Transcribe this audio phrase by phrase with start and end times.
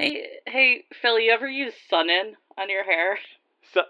[0.00, 3.18] Hey, hey, Phil, you ever use Sun-In on your hair?
[3.74, 3.82] So,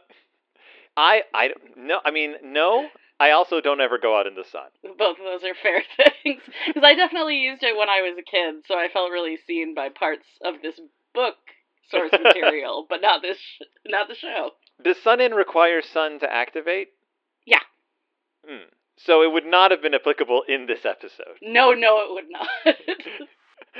[0.96, 2.00] I I no.
[2.04, 2.88] I mean, no.
[3.20, 4.70] I also don't ever go out in the sun.
[4.98, 5.82] Both of those are fair
[6.24, 6.40] things.
[6.66, 9.74] Because I definitely used it when I was a kid, so I felt really seen
[9.74, 10.80] by parts of this
[11.14, 11.36] book
[11.90, 14.50] source material, but not this, sh- not the show.
[14.82, 16.88] Does sun in require sun to activate?
[17.46, 17.60] Yeah.
[18.44, 18.64] Hmm.
[18.96, 21.38] So it would not have been applicable in this episode.
[21.40, 22.76] No, no, it would not.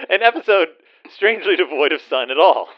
[0.10, 0.68] An episode
[1.14, 2.68] strangely devoid of sun at all.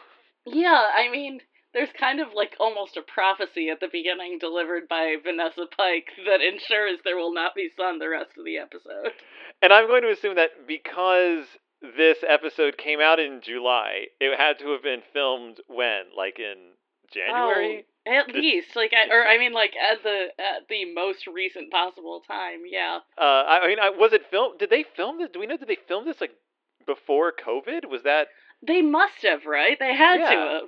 [0.45, 1.39] yeah, I mean,
[1.73, 6.41] there's kind of like almost a prophecy at the beginning delivered by Vanessa Pike that
[6.41, 9.11] ensures there will not be sun the rest of the episode.
[9.61, 11.45] And I'm going to assume that because
[11.81, 16.03] this episode came out in July, it had to have been filmed when?
[16.15, 16.73] Like in
[17.13, 17.85] January?
[18.07, 21.25] Oh, at This- least, like, I, or I mean, like at the at the most
[21.27, 22.63] recent possible time.
[22.69, 22.99] Yeah.
[23.17, 24.59] Uh, I, I mean, I, was it filmed?
[24.59, 25.29] Did they film this?
[25.33, 25.55] Do we know?
[25.57, 26.31] Did they film this like
[26.85, 27.85] before COVID?
[27.89, 28.27] Was that
[28.65, 29.77] They must have, right?
[29.79, 30.61] They had to have.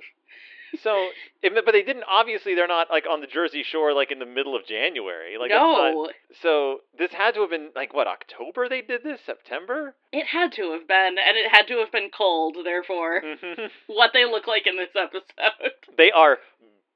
[0.82, 1.08] so?
[1.42, 2.04] It, but they didn't.
[2.08, 5.38] Obviously, they're not like on the Jersey Shore, like in the middle of January.
[5.38, 6.08] Like that's not- no,
[6.42, 8.68] so this had to have been like what October?
[8.68, 9.94] They did this September.
[10.12, 12.56] it had to have been, and it had to have been cold.
[12.64, 13.70] Therefore, Mhm.
[13.86, 16.38] what they look like in this episode, they are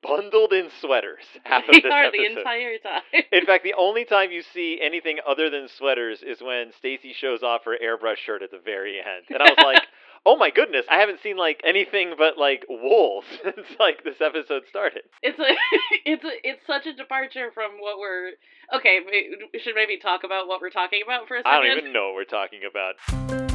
[0.03, 2.19] bundled in sweaters half of they this are episode.
[2.19, 3.03] the entire time.
[3.33, 7.43] In fact, the only time you see anything other than sweaters is when Stacey shows
[7.43, 9.27] off her airbrush shirt at the very end.
[9.29, 9.83] And I was like,
[10.27, 14.63] "Oh my goodness, I haven't seen like anything but like wool since like this episode
[14.69, 15.45] started." It's a,
[16.05, 18.31] it's a, it's such a departure from what we're.
[18.75, 21.53] Okay, we we should maybe talk about what we're talking about for a second.
[21.53, 23.50] I don't even know what we're talking about.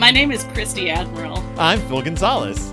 [0.00, 1.44] My name is Christy Admiral.
[1.58, 2.72] I'm Phil Gonzalez.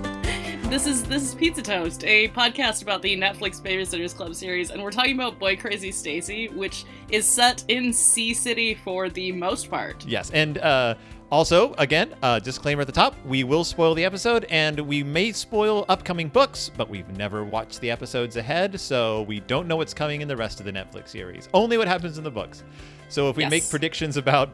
[0.70, 4.81] This is this is Pizza Toast, a podcast about the Netflix Babysitters Club series, and
[4.81, 9.69] we're talking about Boy Crazy Stacey, which is set in Sea City for the most
[9.69, 10.06] part.
[10.06, 10.96] Yes, and uh,
[11.29, 15.34] also, again, uh, disclaimer at the top: we will spoil the episode, and we may
[15.34, 19.94] spoil upcoming books, but we've never watched the episodes ahead, so we don't know what's
[19.94, 21.50] coming in the rest of the Netflix series.
[21.53, 22.63] Only what happens in the books.
[23.09, 24.51] So if we make predictions about,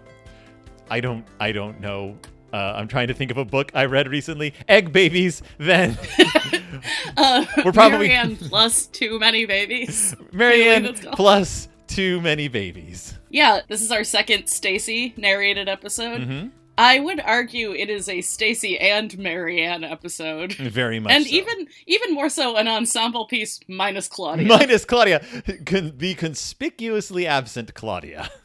[0.89, 2.17] I don't, I don't know.
[2.53, 4.53] Uh, I'm trying to think of a book I read recently.
[4.69, 5.41] Egg babies.
[5.57, 5.97] Then
[7.17, 10.15] Uh, We're probably- Mary Anne plus too many babies.
[10.31, 13.17] Mary Anne plus too many babies.
[13.29, 16.23] Yeah, this is our second Stacey narrated episode.
[16.23, 20.53] hmm I would argue it is a Stacey and Mary Anne episode.
[20.53, 21.13] Very much.
[21.13, 21.31] And so.
[21.31, 24.47] even even more so an ensemble piece minus Claudia.
[24.47, 28.29] Minus Claudia, the conspicuously absent Claudia.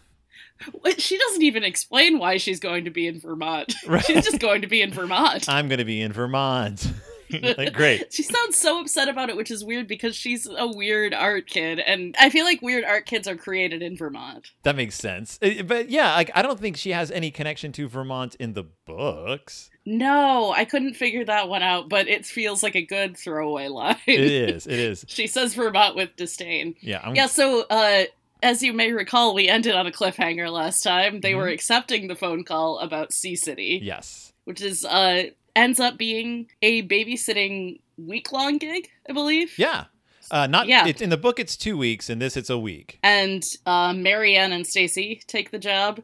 [0.99, 3.75] She doesn't even explain why she's going to be in Vermont.
[3.87, 4.05] Right.
[4.05, 5.49] She's just going to be in Vermont.
[5.49, 6.93] I'm going to be in Vermont.
[7.31, 8.07] like, great.
[8.13, 11.79] She sounds so upset about it, which is weird because she's a weird art kid,
[11.79, 14.51] and I feel like weird art kids are created in Vermont.
[14.63, 15.39] That makes sense.
[15.65, 19.71] But yeah, like I don't think she has any connection to Vermont in the books.
[19.85, 23.97] No, I couldn't figure that one out, but it feels like a good throwaway line.
[24.07, 24.67] It is.
[24.67, 25.05] It is.
[25.09, 26.75] she says Vermont with disdain.
[26.81, 27.01] Yeah.
[27.03, 28.05] I'm, Yeah, so uh
[28.43, 31.21] as you may recall, we ended on a cliffhanger last time.
[31.21, 31.37] They Mhm.
[31.37, 34.33] were accepting the phone call about Sea City, Yes.
[34.45, 35.25] which is uh
[35.57, 39.59] ends up being a babysitting week long gig, I believe.
[39.59, 39.85] Yeah.
[40.31, 40.69] Uh, not.
[40.69, 40.87] Yeah.
[40.87, 41.41] It's in the book.
[41.41, 42.09] It's two weeks.
[42.11, 42.99] In this, it's a week.
[43.03, 46.01] And uh, Mary Anne and Stacey take the job.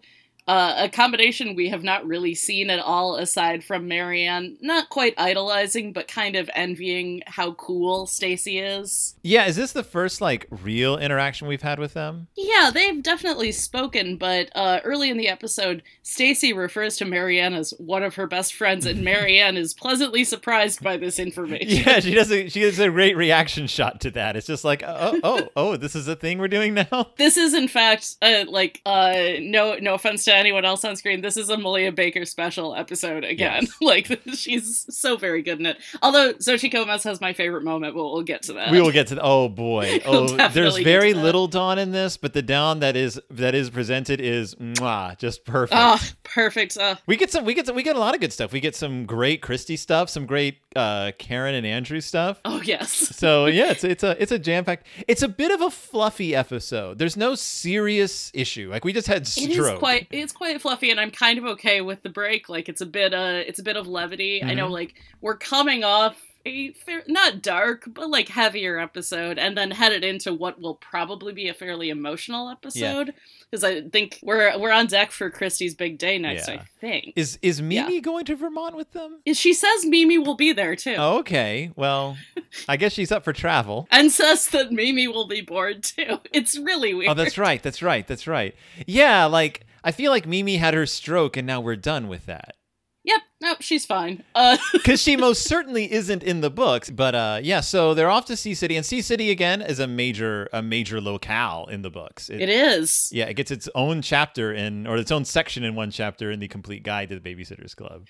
[0.46, 4.90] Uh, a combination we have not really seen at all, aside from Mary Anne not
[4.90, 9.14] quite idolizing, but kind of envying how cool Stacey is.
[9.22, 9.46] Yeah.
[9.46, 12.28] Is this the first like real interaction we've had with them?
[12.36, 17.54] Yeah, they've definitely spoken, but uh, early in the episode, Stacey refers to Mary Anne
[17.54, 21.64] as one of her best friends, and Mary Anne is pleasantly surprised by this information.
[21.84, 22.00] Yeah.
[22.00, 22.30] She does.
[22.30, 24.36] A, she does a great reaction shot to that.
[24.36, 27.10] It's just like, oh, oh, oh, this is a thing we're doing now.
[27.16, 31.20] This is, in fact, uh, like, uh, no, no offense to anyone else on screen.
[31.20, 33.62] This is a Malia Baker special episode again.
[33.62, 33.76] Yes.
[33.80, 35.78] like, she's so very good in it.
[36.02, 38.70] Although Xochitl Gomez has my favorite moment, but we'll get to that.
[38.70, 39.14] we will get to.
[39.16, 40.00] The, oh boy.
[40.06, 44.20] Oh, there's very little dawn in this, but the dawn that is that is presented
[44.20, 45.78] is mwah, just perfect.
[45.80, 46.76] Oh, perfect.
[46.76, 47.44] Uh, We get some.
[47.44, 47.74] We get some.
[47.76, 48.52] We get a lot of good stuff.
[48.52, 50.10] We get some great Kristy stuff.
[50.10, 52.40] Some great uh, Karen and Andrew stuff.
[52.44, 52.92] oh yes.
[53.16, 54.86] So yeah, it's it's a it's a jam packed.
[55.08, 56.98] It's a bit of a fluffy episode.
[56.98, 58.70] There's no serious issue.
[58.70, 59.74] Like we just had It stroke.
[59.74, 62.48] is quite it's quite fluffy and I'm kind of okay with the break.
[62.48, 64.42] Like it's a bit uh it's a bit of levity.
[64.42, 64.72] I know Mhm.
[64.72, 70.04] like we're coming off a fair, not dark, but like heavier episode, and then headed
[70.04, 73.14] into what will probably be a fairly emotional episode.
[73.50, 76.48] Because I think we're we're on deck for Kristy's big day next.
[76.48, 76.54] Yeah.
[76.54, 79.20] I think Is is Mimi going to Vermont with them?
[79.32, 81.70] she says Mimi will be there too, Oh, okay.
[81.76, 82.16] Well,
[82.68, 83.86] I guess she's up for travel.
[83.90, 86.18] and says that Mimi will be bored too.
[86.32, 87.10] It's really oh, weird.
[87.10, 87.62] Oh, that's right.
[87.62, 88.06] That's right.
[88.06, 88.54] That's right.
[88.86, 92.56] Yeah, like I feel like Mimi had her stroke and now we're done with that.
[93.04, 93.20] Yep.
[93.42, 93.56] Nope.
[93.60, 94.24] She's fine.
[94.34, 98.24] Uh, Cuz she most certainly isn't in the books, but uh yeah, so they're off
[98.26, 101.90] to Sea City and Sea City again is a major a major locale in the
[101.90, 102.30] books.
[102.30, 103.10] it is.
[103.12, 106.40] Yeah, it gets its own chapter in or its own section in one chapter in
[106.40, 108.06] the complete guide to the babysitters club.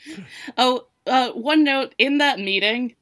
[0.56, 2.94] Oh, uh, one note in that meeting,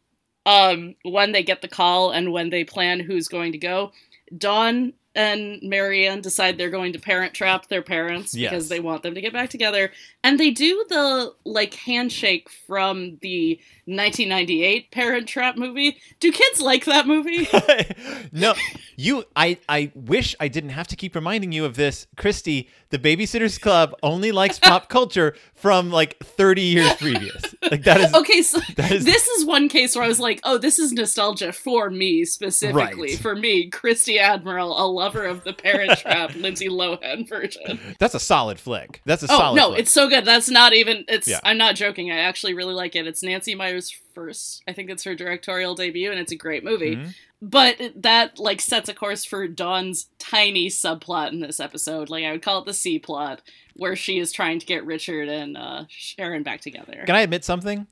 [0.47, 3.93] um, when they get the call and when they plan who's going to go,
[4.37, 8.51] Dawn and Mary Anne decide they're going to parent trap their parents Yes.
[8.51, 9.93] because they want them to get back together,
[10.25, 15.99] and they do the like handshake from the 1998 Parent Trap movie.
[16.21, 17.49] Do kids like that movie?
[18.33, 18.55] no,
[18.97, 19.25] you.
[19.35, 19.59] I.
[19.69, 22.69] I wish I didn't have to keep reminding you of this, Christy.
[22.91, 27.43] The Babysitters Club only likes pop culture from like 30 years previous.
[27.71, 28.15] Like that is.
[28.15, 31.53] okay, so is- this is one case where I was like, oh, this is nostalgia
[31.53, 33.13] for me specifically.
[33.13, 33.19] Right.
[33.19, 37.81] For me, Christy Admiral, a lover of the Parent Trap, Lindsay Lohan version.
[37.99, 39.01] That's a solid flick.
[39.07, 39.57] That's a Oh solid.
[39.57, 39.81] no, flick.
[39.81, 40.25] it's so good.
[40.25, 41.05] That's not even.
[41.09, 41.27] It's.
[41.29, 41.41] Yeah.
[41.45, 42.11] I'm not joking.
[42.11, 43.07] I actually really like it.
[43.07, 44.63] It's Nancy Meyers' first.
[44.69, 46.97] I think it's her directorial debut, and it's a great movie.
[46.97, 47.15] Mhm.
[47.41, 52.09] But that like sets a course for Dawn's tiny subplot in this episode.
[52.09, 53.43] Like I would call it the C plot,
[53.75, 57.03] where she is trying to get Richard and uh, Sharon back together.
[57.05, 57.89] Can I admit something?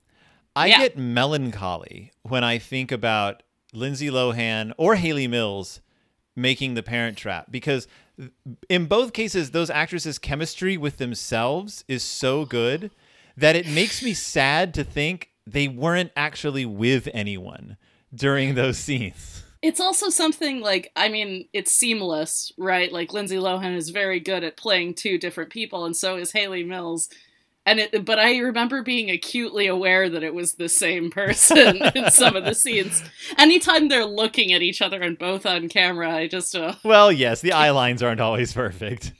[0.55, 0.78] I Yeah.
[0.78, 3.43] get melancholy when I think about
[3.73, 5.81] Lindsay Lohan or Hayley Mills
[6.37, 7.88] making The Parent Trap because
[8.69, 12.90] in both cases those actresses' chemistry with themselves is so good
[13.37, 17.76] that it makes me sad to think they weren't actually with anyone
[18.14, 19.44] during those scenes.
[19.62, 22.90] It's also something like I mean, it's seamless, right?
[22.90, 26.64] Like Lindsay Lohan is very good at playing two different people, and so is Hayley
[26.64, 27.08] Mills.
[27.67, 32.11] And it, but I remember being acutely aware that it was the same person in
[32.11, 33.03] some of the scenes.
[33.39, 37.41] Anytime they're looking at each other and both on camera, I just uh, Well, yes,
[37.43, 39.12] the eye lines aren't always perfect.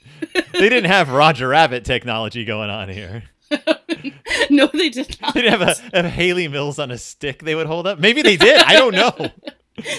[0.53, 3.25] They didn't have Roger Rabbit technology going on here.
[4.51, 5.35] no, they did not.
[5.35, 7.99] They didn't have a, a Hayley Mills on a stick they would hold up.
[7.99, 8.59] Maybe they did.
[8.63, 9.31] I don't know.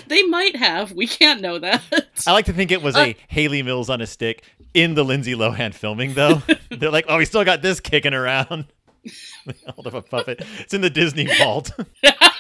[0.06, 0.92] They might have.
[0.92, 1.82] We can't know that.
[2.28, 5.04] I like to think it was Uh, a Hayley Mills on a stick in the
[5.04, 6.42] Lindsay Lohan filming, though.
[6.70, 8.66] They're like, oh, we still got this kicking around.
[9.76, 10.44] Hold up a puppet.
[10.60, 11.72] It's in the Disney vault.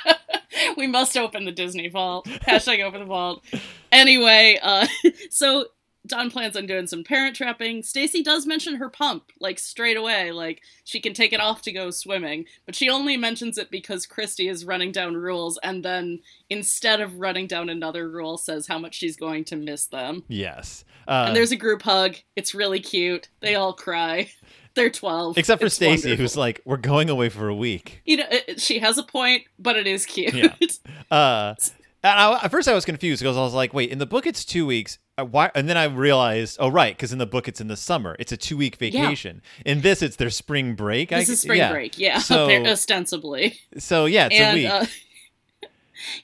[0.77, 2.25] we must open the Disney vault.
[2.25, 3.43] Hashtag open the vault.
[3.91, 4.87] Anyway, uh,
[5.29, 5.65] so
[6.05, 7.83] Dawn plans on doing some parent trapping.
[7.83, 11.71] Stacey does mention her pump, like straight away, like she can take it off to
[11.71, 16.19] go swimming, but she only mentions it because Kristy is running down rules, and then
[16.49, 20.23] instead of running down another rule, says how much she's going to miss them.
[20.27, 20.83] yes.
[21.07, 22.15] Uh, and there's a group hug.
[22.35, 23.29] It's really cute.
[23.41, 24.31] They all cry.
[24.73, 25.37] They're 12.
[25.37, 26.23] except for It's Stacey, wonderful.
[26.23, 28.01] who's like, we're going away for a week.
[28.05, 30.33] You know, it- she has a point, but it is cute.
[30.33, 30.55] Yeah.
[31.11, 31.55] Uh,
[32.03, 34.25] and I, at first I was confused because I was like, wait, in the book
[34.25, 34.97] it's two weeks.
[35.17, 35.51] Uh, Why?
[35.53, 38.15] And then I realized, oh right, because in the book it's in the summer.
[38.17, 39.41] It's a two week vacation.
[39.65, 41.09] In this, it's their spring break.
[41.09, 41.71] This I, is spring yeah.
[41.71, 43.59] break, yeah, So- ostensibly.
[43.77, 44.71] So yeah, it's and a week.
[44.71, 45.67] uh,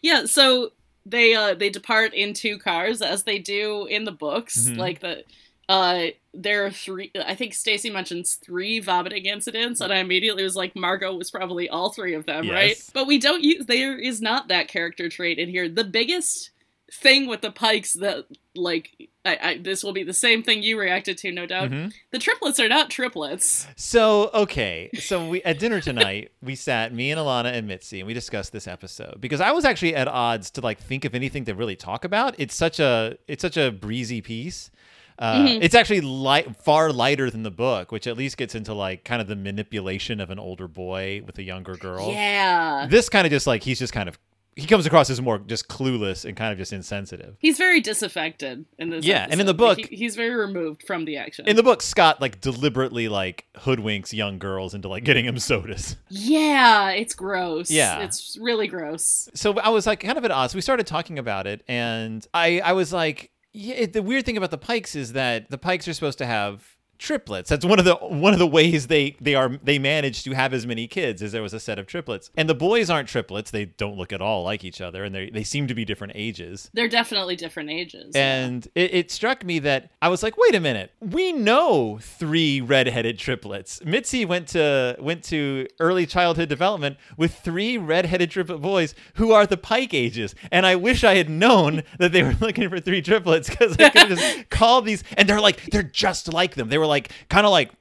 [0.01, 0.71] yeah, so
[1.09, 4.67] they uh they depart in two cars as they do in the books.
[4.67, 4.77] Mhm.
[4.77, 5.23] Like the
[5.69, 10.55] uh there are three I think Stacey mentions three vomiting incidents and I immediately was
[10.55, 12.81] like Margo was probably all three of them, right?
[12.93, 15.67] But we don't use there is not that character trait in here.
[15.67, 16.51] The biggest
[16.91, 18.25] thing with the Pikes that
[18.55, 21.69] like I, I this will be the same thing you reacted to, no doubt.
[21.71, 21.93] Mhm.
[22.11, 23.67] The triplets are not triplets.
[23.75, 28.07] So okay, so we at dinner tonight we sat me and Alana and Mitzi and
[28.07, 31.45] we discussed this episode because I was actually at odds to like think of anything
[31.45, 32.35] to really talk about.
[32.37, 34.71] It's such a it's such a breezy piece.
[35.19, 35.59] Uh, Mhm.
[35.63, 39.19] It's actually light, far lighter than the book, which at least gets into like kind
[39.19, 42.11] of the manipulation of an older boy with a younger girl.
[42.11, 42.85] Yeah.
[42.87, 44.19] This kind of just like he's just kind of
[44.57, 47.35] he comes across as more just clueless and kind of just insensitive.
[47.39, 49.05] He's very disaffected in this.
[49.05, 49.47] Yeah, and in episode.
[49.47, 51.47] the book- he- he's very removed from the action.
[51.47, 55.95] In the book, Scott like deliberately like hoodwinks young girls into like getting him sodas.
[56.09, 57.69] yeah, it's gross.
[57.71, 57.99] Yeah.
[57.99, 59.29] it's really gross.
[59.33, 60.55] so I was like kind of at odds.
[60.55, 63.75] We started talking about it, and I I was like, yeah.
[63.75, 66.76] It, the weird thing about the Pikes is that the Pikes are supposed to have
[66.97, 67.49] triplets.
[67.49, 70.53] That's one of the one of the ways they they are they managed to have
[70.53, 72.31] as many kids as there was a set of triplets.
[72.35, 73.51] And the boys aren't triplets.
[73.51, 76.13] They don't look at all like each other and they they seem to be different
[76.15, 76.69] ages.
[76.73, 78.13] They're definitely different ages.
[78.15, 78.37] yeah.
[78.37, 82.61] And it, it struck me that I was like, wait a minute, we know three
[82.61, 83.83] redheaded triplets.
[83.85, 89.45] Mitzi went to went to early childhood development with three redheaded triplet boys who are
[89.45, 90.35] the Pike ages.
[90.51, 93.89] And I wish I had known that they were looking for three triplets because I
[93.89, 96.69] could have just called these and they're like they're just like them.
[96.69, 97.71] They were like kind of like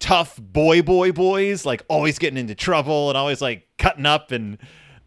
[0.00, 4.58] tough boy boy boys, like always getting into trouble and always like cutting up and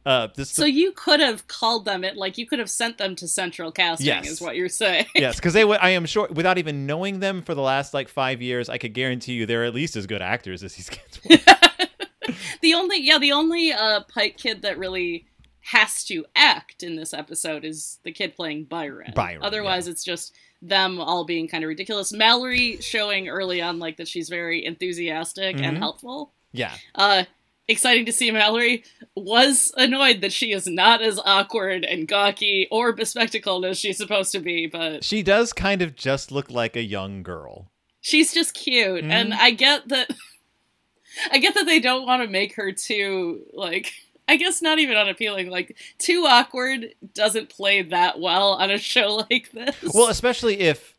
[0.05, 3.15] uh this So you could have called them it like you could have sent them
[3.17, 4.27] to central casting Yes.
[4.27, 5.05] is what you're saying.
[5.15, 5.79] yes, because they would.
[5.81, 8.93] I am sure, without even knowing them for the last like five years, I could
[8.93, 11.37] guarantee you they're at least as good actors as these kids were.
[12.61, 15.27] the only yeah, the only uh Pike kid that really
[15.61, 19.11] has to act in this episode is the kid playing Byron.
[19.13, 22.11] Byron, Otherwise it's just them all being kind of ridiculous.
[22.11, 25.79] Mallory showing early on like that she's very enthusiastic and Mhm.
[25.79, 26.31] helpful.
[26.51, 27.23] yeah, Uh
[27.69, 28.81] exciting to see Mallory
[29.13, 34.31] was annoyed that she is not as awkward and gawky or bespectacled as she's supposed
[34.31, 37.69] to be, but she does kind of just look like a young girl.
[37.99, 39.37] she's just cute and Mhm.
[39.37, 40.09] i get that
[41.31, 43.91] i get that they don't want to make her too like
[44.27, 49.25] i guess not even unappealing like too awkward doesn't play that well on a show
[49.29, 49.75] like this.
[49.93, 50.95] Well, especially if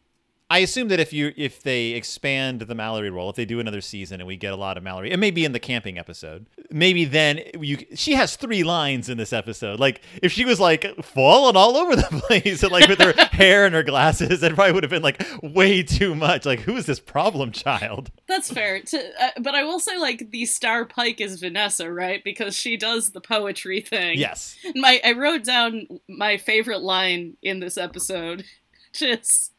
[0.51, 3.83] I assume that if you if they expand the Mallory role, if they do another
[3.83, 6.47] season and we get a lot of Mallory, it may be in the camping episode.
[6.71, 9.79] Maybe then you she has three lines in this episode.
[9.79, 13.67] Like if she was like falling all over the place, and like with her hair
[13.67, 16.47] and her glasses, it probably would have been like way too much.
[16.47, 18.11] Like who is this problem child?
[18.27, 22.23] that's fair to, uh, but i will say like the star pike is vanessa right
[22.25, 24.57] because she does the poetry thing Yes.
[24.75, 28.45] my i wrote down my favorite line in this episode
[28.93, 29.53] just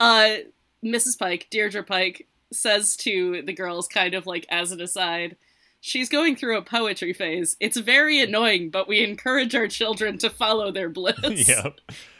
[0.00, 0.36] uh
[0.84, 5.36] mrs pike deirdre pike says to the girls kind of like as an aside
[5.80, 10.30] she's going through a poetry phase it's very annoying but we encourage our children to
[10.30, 11.18] follow their bliss
[11.48, 11.70] yeah.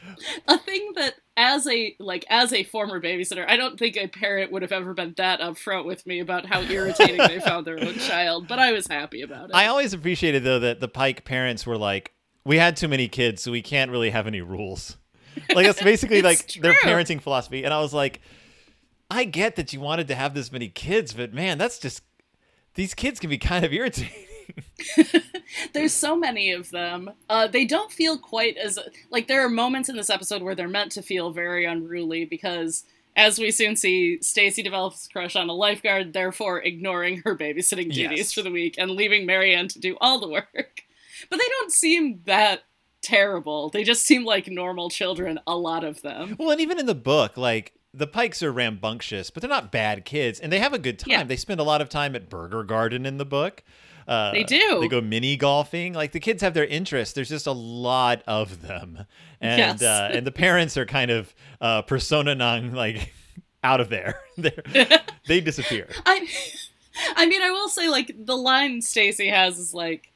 [0.49, 4.53] a thing that as a like as a former babysitter i don't think a parent
[4.53, 7.95] would have ever been that upfront with me about how irritating they found their own
[7.99, 11.67] child but i was happy about it I always appreciated though that the Pike parents
[11.67, 12.13] were like,
[12.45, 14.97] we had too many kids, so we can't really have any rules.
[15.55, 17.65] Like that's basically like their parenting philosophy.
[17.65, 18.21] And I was like,
[19.11, 22.03] I get that you wanted to have this many kids, but man, that's just
[22.75, 24.13] these kids can be kind of irritating.
[25.73, 27.11] There's so many of them.
[27.29, 28.79] Uh, they don't feel quite as
[29.11, 32.85] like there are moments in this episode where they're meant to feel very unruly because,
[33.17, 37.93] as we soon see, Stacey develops a crush on a lifeguard, therefore ignoring her babysitting
[37.93, 38.33] duties Yes.
[38.33, 40.83] for the week and leaving Mary Anne to do all the work.
[41.31, 42.65] But they don't seem that
[43.05, 43.69] terrible.
[43.69, 45.39] They just seem like normal children.
[45.47, 46.37] A lot of them.
[46.39, 50.05] well, and even in the book, like the Pikes are rambunctious, but they're not bad
[50.05, 51.11] kids, and they have a good time.
[51.11, 51.23] Yeah.
[51.25, 53.63] They spend a lot of time at Burger Garden in the book.
[54.09, 54.79] Uh, They do.
[54.81, 55.95] They go mini golfing.
[55.95, 57.15] Like the kids have their interests.
[57.15, 59.07] There's just a lot of them,
[59.41, 59.83] and Yes.
[59.83, 63.13] uh, and the parents are kind of uh, persona non like
[63.63, 64.21] out of there.
[64.37, 64.53] They're,
[65.41, 65.89] disappear.
[66.05, 66.27] I,
[67.17, 70.11] I mean, I will say like the line Stacy has is like.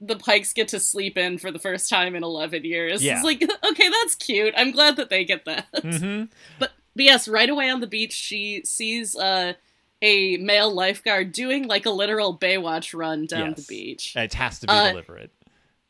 [0.00, 3.02] The Pikes get to sleep in for the first time in 11 years.
[3.02, 3.16] Yeah.
[3.16, 4.54] It's like, okay, that's cute.
[4.56, 5.66] I'm glad that they get that.
[5.82, 6.24] hmm
[6.58, 9.54] But, but yes, right away on the beach, she sees uh,
[10.00, 14.14] a male lifeguard doing like a literal Baywatch run down the beach.
[14.14, 15.32] It has to be Uh, deliberate.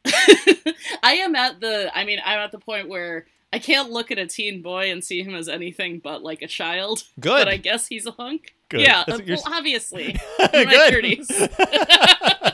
[1.03, 4.19] I am at the, I mean, I'm at the point where I can't look at
[4.19, 7.05] a teen boy and see him as anything but like a child.
[7.21, 7.41] Good.
[7.45, 8.55] But I guess he's a hunk.
[8.69, 8.81] Good.
[8.83, 10.11] Yeah, uh, well, obviously.
[10.13, 10.19] in
[10.53, 10.93] my Good.
[10.95, 12.48] 30s.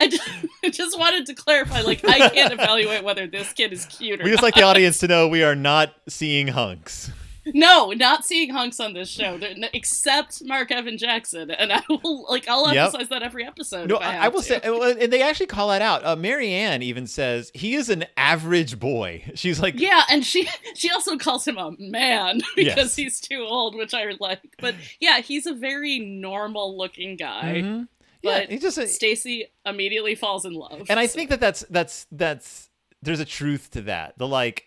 [0.00, 0.28] I just,
[0.64, 4.24] I just wanted to clarify, like, I can't evaluate whether this kid is cute or
[4.24, 4.46] we just not.
[4.48, 7.10] like the audience to know we are not seeing hunks.
[7.52, 9.38] No, not seeing hunks on this show,
[9.72, 12.84] except Mark Evan Jackson, and I will like I'll Yep.
[12.86, 13.88] emphasize that every episode.
[13.88, 14.46] No, I, I, will to.
[14.46, 14.60] say,
[15.02, 16.04] and they actually call that out.
[16.04, 19.24] Uh, Mary Anne even says he is an average boy.
[19.34, 22.96] She's like, Yeah, and she she also calls him a man because Yes.
[22.96, 24.40] he's too old, which I like.
[24.60, 27.86] But yeah, he's a very normal looking guy.
[28.22, 28.30] Mhm.
[28.30, 30.86] yeah, But he's just Stacey immediately falls in love.
[30.88, 32.68] and I so- think that that's that's that's
[33.02, 34.18] there's a truth to that.
[34.18, 34.66] The like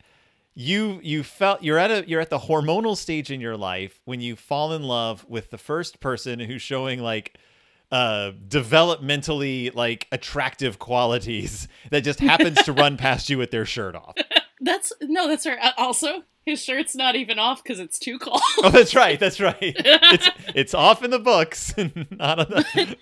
[0.56, 4.22] you you felt you're at a you're at the hormonal stage in your life when
[4.22, 7.38] you fall in love with the first person who's showing like
[7.92, 13.96] uh developmentally like attractive qualities that just happens to run past you with their shirt
[13.96, 14.16] off.
[14.62, 15.60] that's no, that's right.
[15.62, 18.42] Uh, Also, his shirt's not even off because it's too cold.
[18.60, 19.20] Oh, that's right.
[19.20, 19.58] That's right.
[19.62, 21.74] It's it's off in the books,
[22.12, 22.98] not on the.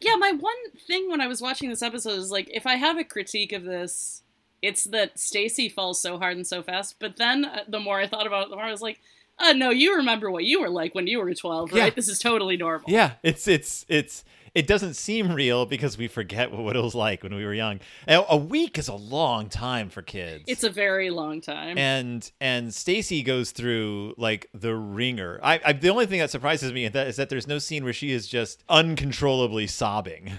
[0.00, 0.54] Yeah, my one
[0.86, 3.64] thing when I was watching this episode is like, if I have a critique of
[3.64, 4.22] this,
[4.62, 6.96] it's that Stacey falls so hard and so fast.
[6.98, 9.00] But then uh, the more I thought about it, the more I was like,
[9.38, 11.78] uh, no, you remember what you were like when you were 12, right?
[11.78, 11.90] Yeah.
[11.90, 12.90] This is totally normal.
[12.90, 14.22] Yeah, it's it's it's
[14.54, 17.80] it doesn't seem real because we forget what it was like when we were young.
[18.06, 20.44] A week is a long time for kids.
[20.46, 21.78] It's a very long time.
[21.78, 25.40] and and Stacey goes through like the ringer.
[25.42, 27.84] I, I the only thing that surprises me is that, is that there's no scene
[27.84, 30.32] where she is just uncontrollably sobbing.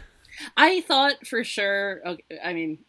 [0.58, 2.02] I thought for sure.
[2.06, 2.80] Okay, I mean,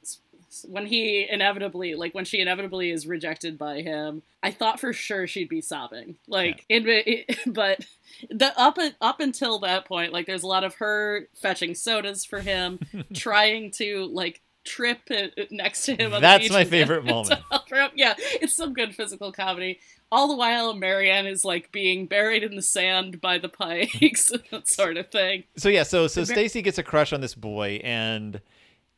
[0.69, 5.27] when he inevitably, like when she inevitably is rejected by him, I thought for sure
[5.27, 6.17] she'd be sobbing.
[6.29, 7.85] Like, it, it, but
[8.31, 12.41] the up up until that point, like there's a lot of her fetching sodas for
[12.41, 12.81] him,
[13.15, 15.01] trying to like trip
[15.51, 16.13] next to him.
[16.15, 17.41] On That's the beach my favorite moment.
[17.51, 17.93] help her up.
[17.95, 19.81] Yeah, it's some good physical comedy.
[20.11, 24.31] All the while, Mary Anne is like being buried in the sand by the pikes,
[24.51, 25.45] that sort of thing.
[25.57, 28.41] So yeah, so so Stacey gets a crush on this boy and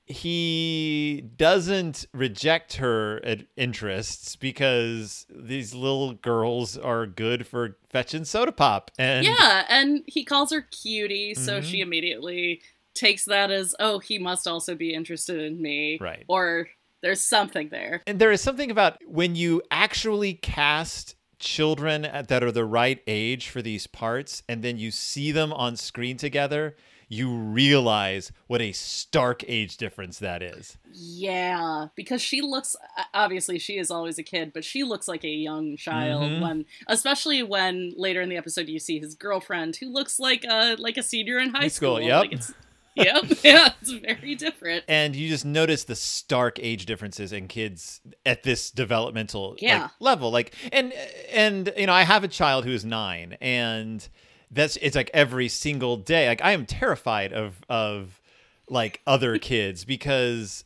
[0.07, 3.23] he doesn't reject her
[3.57, 10.25] interests because these little girls are good for fetching soda pop and yeah, and he
[10.25, 11.65] calls her cutie, so Mhm.
[11.71, 12.61] she immediately
[12.95, 15.99] takes that as, oh, he must also be interested in me.
[16.01, 16.25] Right.
[16.29, 16.69] Or
[17.03, 18.03] there's something there.
[18.07, 23.01] And there is something about when you actually cast children at, that are the right
[23.07, 26.77] age for these parts and then you see them on screen together,
[27.09, 30.77] you realize what a stark age difference that is.
[30.93, 32.77] Yeah, because she looks
[33.13, 36.41] obviously she is always a kid, but she looks like a young child Mhm.
[36.41, 40.77] when especially when later in the episode you see his girlfriend who looks like a
[40.79, 42.07] like a senior in high, High school, school.
[42.07, 42.21] yep.
[42.21, 42.53] Like it's,
[42.95, 43.25] yep.
[43.45, 44.85] Yeah, it's very different.
[44.87, 50.31] And you just notice the stark age differences in kids at this developmental like, level.
[50.31, 50.93] Like and
[51.33, 54.09] and you know, I have a child who is 9 and
[54.55, 56.29] that's it's like every single day.
[56.29, 58.21] Like I am terrified of of
[58.69, 60.65] like other kids because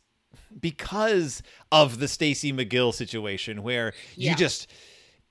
[0.59, 4.69] because of the Stacey McGill situation where you just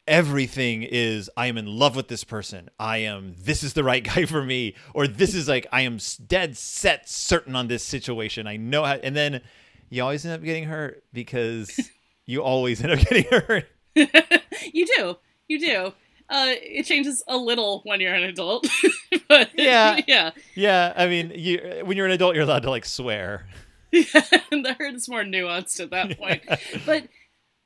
[0.06, 2.70] everything is I am in love with this person.
[2.78, 5.98] I am this is the right guy for me or this is like I am
[6.26, 8.46] dead set certain on this situation.
[8.46, 9.42] I know how and then
[9.90, 11.90] you always end up getting hurt because
[12.26, 13.68] you always end up getting hurt.
[13.94, 15.16] you do.
[15.46, 15.92] You do.
[16.30, 18.66] Uh, it changes a little when you're an adult,
[19.28, 20.00] but Yeah.
[20.06, 23.46] yeah, Yeah, I mean, you when you're an adult you're allowed to like swear.
[23.90, 24.04] Yeah,
[24.52, 26.42] and the hurt is more nuanced at that point.
[26.84, 27.08] But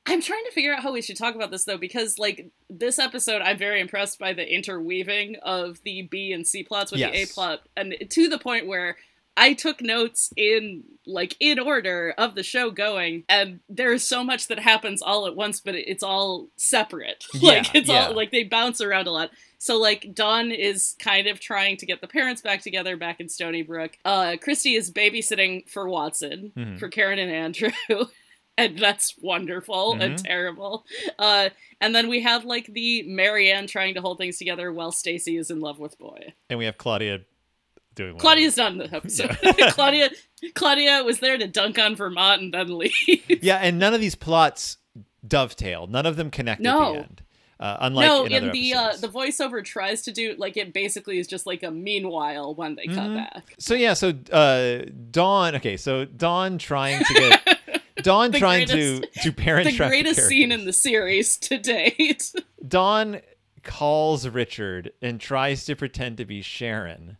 [0.05, 2.99] I'm trying to figure out how we should talk about this though, because like this
[2.99, 7.13] episode, I'm very impressed by the interweaving of the B and C plots with the
[7.13, 8.97] A plot, and to the point where
[9.35, 14.47] I took notes in like in order of the show going, and there's so much
[14.47, 17.25] that happens all at once, but it's all separate.
[17.33, 17.41] like
[17.73, 18.07] Yeah, it's yeah.
[18.07, 19.31] all like they bounce around a lot.
[19.57, 23.27] So like Dawn is kind of trying to get the parents back together back in
[23.27, 23.91] Stoneybrook.
[24.05, 26.77] Uh, Kristy is babysitting for Watson Mhm.
[26.79, 27.71] for Karen and Andrew.
[28.55, 30.23] And that's wonderful and Mhm.
[30.25, 30.85] terrible.
[31.17, 31.49] Uh,
[31.81, 35.37] and then we have like the Mary Anne trying to hold things together while Stacey
[35.37, 36.35] is in love with Boy.
[36.51, 37.21] And we have Claudia
[37.95, 39.37] doing one Claudia's not in the episode.
[39.43, 39.69] Yeah.
[39.71, 40.09] Claudia,
[40.55, 42.91] Claudia was there to dunk on Vermont and then leave.
[43.43, 44.77] Yeah, and none of these plots
[45.27, 45.87] dovetail.
[45.87, 46.93] None of them connect at No.
[46.93, 47.21] the end.
[47.59, 51.17] Uh, unlike no, in, in the uh, the voiceover tries to do like it basically
[51.17, 53.15] is just like a meanwhile when they cut Mhm.
[53.15, 53.55] back.
[53.57, 55.55] So yeah, so uh, Dawn.
[55.55, 60.27] Okay, so Dawn trying to get Dawn trying greatest- to to parent the trap greatest
[60.27, 62.33] scene in the series to date.
[62.67, 63.21] Dawn
[63.61, 67.17] calls Richard and tries to pretend to be Sharon,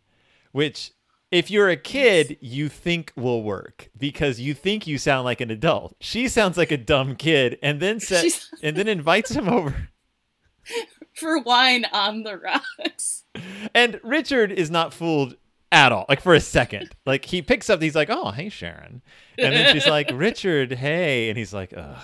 [0.54, 0.92] which
[1.30, 5.50] if you're a kid, you think will work because you think you sound like an
[5.50, 5.96] adult.
[5.98, 9.88] She sounds like a dumb kid, and then She's- and then invites him over.
[11.14, 13.24] for wine on the rocks.
[13.74, 15.36] And Richard is not fooled
[15.72, 16.90] at all, like for a second.
[17.04, 19.02] Like he picks up, he's like, "Oh, hey, Sharon,"
[19.36, 21.98] and then she's like, "Richard, hey," and he's like, "Ugh."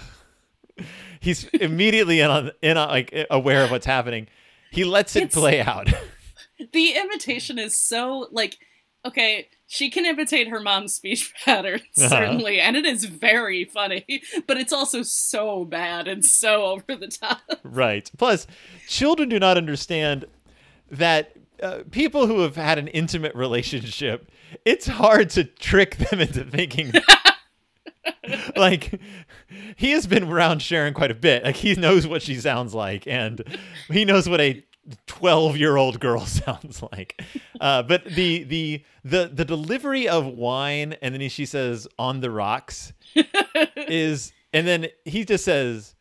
[1.21, 4.27] He's immediately in on, in on, like aware of what's happening.
[4.73, 5.89] He lets it It's- play out.
[6.73, 8.59] The imitation is so like
[9.05, 12.09] okay she can imitate her mom's speech patterns Uh-huh.
[12.09, 17.09] certainly and it is very funny but it's also so bad and so over the
[17.09, 18.11] top right.
[18.19, 18.47] Plus,
[18.89, 20.25] children do not understand
[20.91, 24.31] that uh, people who have had an intimate relationship,
[24.65, 26.91] it's hard to trick them into thinking.
[28.57, 29.01] like
[29.77, 31.45] he has been around Sharon quite a bit.
[31.45, 33.43] Like he knows what she sounds like, and
[33.91, 34.65] he knows what a
[35.07, 37.21] twelve-year-old girl sounds like.
[37.61, 42.31] Uh, but the the the the delivery of wine, and then she says "on the
[42.31, 42.93] rocks"
[43.77, 45.95] is, and then he just says,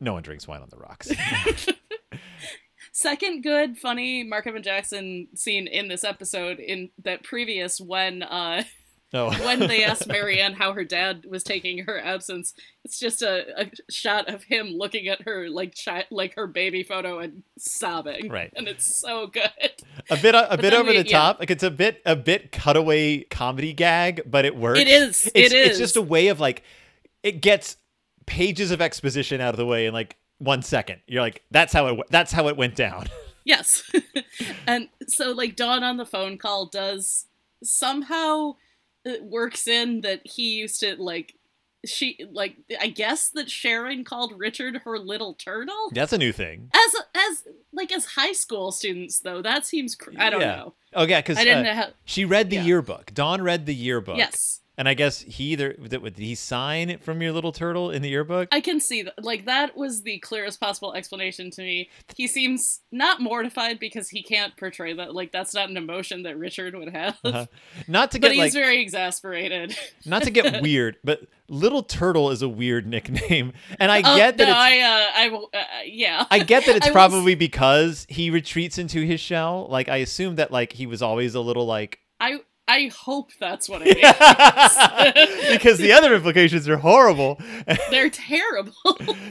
[0.00, 1.10] "No one drinks wine on the rocks."
[2.94, 8.62] second good funny mark evan jackson scene in this episode in that previous when uh
[9.14, 9.30] Oh.
[9.44, 13.62] when they asked Mary Anne how her dad was taking her absence, it's just a,
[13.62, 18.30] a shot of him looking at her like chi- like her baby photo and sobbing.
[18.30, 18.52] Right.
[18.56, 19.50] and it's so good.
[20.10, 21.18] a bit a, But bit over we- the yeah.
[21.18, 21.40] top.
[21.40, 24.80] Like it's a bit a bit cutaway comedy gag, but it works.
[24.80, 25.26] It is.
[25.34, 25.68] It's, it is.
[25.70, 26.62] It's just a way of like
[27.22, 27.76] it gets
[28.26, 31.00] pages of exposition out of the way in like one second.
[31.06, 33.06] You're like, that's how it that's how it went down.
[33.44, 33.82] Yes.
[34.68, 37.26] and so like Dawn on the phone call does
[37.64, 38.54] somehow
[39.22, 41.34] works in that he used to like
[41.84, 45.90] she like I guess that Sharon called Richard her little turtle.
[45.92, 46.70] That's a new thing.
[46.74, 50.56] As as like as high school students though, that seems cr- I don't Yeah.
[50.56, 50.74] know.
[50.94, 52.64] Oh yeah, because I didn't uh, know how she read the yeah.
[52.64, 53.12] yearbook.
[53.14, 54.16] Dawn read the yearbook.
[54.16, 54.60] Yes.
[54.78, 58.00] And I guess he either did, did he sign it from your little turtle in
[58.00, 58.48] the yearbook?
[58.52, 59.22] I can see that.
[59.22, 61.90] Like that was the clearest possible explanation to me.
[62.16, 65.14] He seems not mortified because he can't portray that.
[65.14, 67.18] Like that's not an emotion that Richard would have.
[67.22, 67.46] Uh-huh.
[67.86, 69.76] Not to get, But he's like very exasperated.
[70.06, 74.38] not to get weird, but little turtle is a weird nickname, and I Oh, get
[74.38, 75.10] that no, it's I, uh,
[75.52, 76.26] I, uh, yeah.
[76.30, 79.66] I get that it's was- probably because he retreats into his shell.
[79.68, 82.40] Like I assume that like he was always a little like I,
[82.74, 83.96] I hope that's what it
[85.46, 85.52] is.
[85.52, 87.40] because the other implications are horrible.
[87.90, 88.72] They're terrible.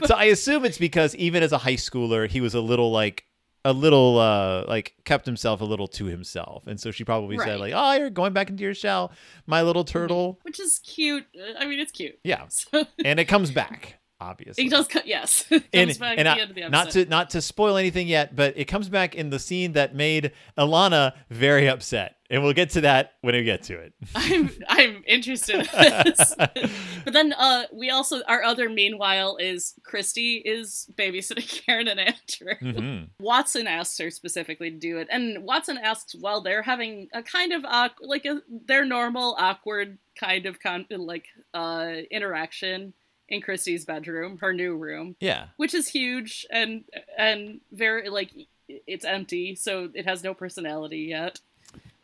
[0.05, 3.25] so I assume it's because even as a high schooler, he was a little like
[3.63, 6.65] a little uh like kept himself a little to himself.
[6.67, 9.11] And so she probably said like, "Oh, you're going back into your shell,
[9.45, 11.25] my little turtle." Which is cute.
[11.59, 12.17] I mean, it's cute.
[12.23, 12.45] Yeah.
[12.49, 14.65] So, And it comes back, obviously.
[14.65, 14.87] it does.
[14.87, 16.71] Co- yes, it and, comes back and I- the end of the episode.
[16.85, 19.93] not to not to spoil anything yet, but it comes back in the scene that
[19.95, 23.93] made Alana very upset, and we'll get to that when we get to it.
[24.15, 26.33] I'm I'm interested in this.
[27.05, 32.55] but then uh we also our other meanwhile is Kristy is babysitting Karen and Andrew.
[32.61, 33.09] Mhm.
[33.19, 37.51] Watson asks her specifically to do it, and Watson asks while they're having a kind
[37.53, 42.93] of awk- like a their normal awkward kind of con- like uh interaction
[43.29, 46.83] in Kristy's bedroom, her new room, Yeah, which is huge and
[47.17, 48.31] and very like
[48.67, 51.39] it's empty, so it has no personality yet.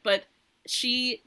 [0.08, 0.24] But
[0.65, 1.22] she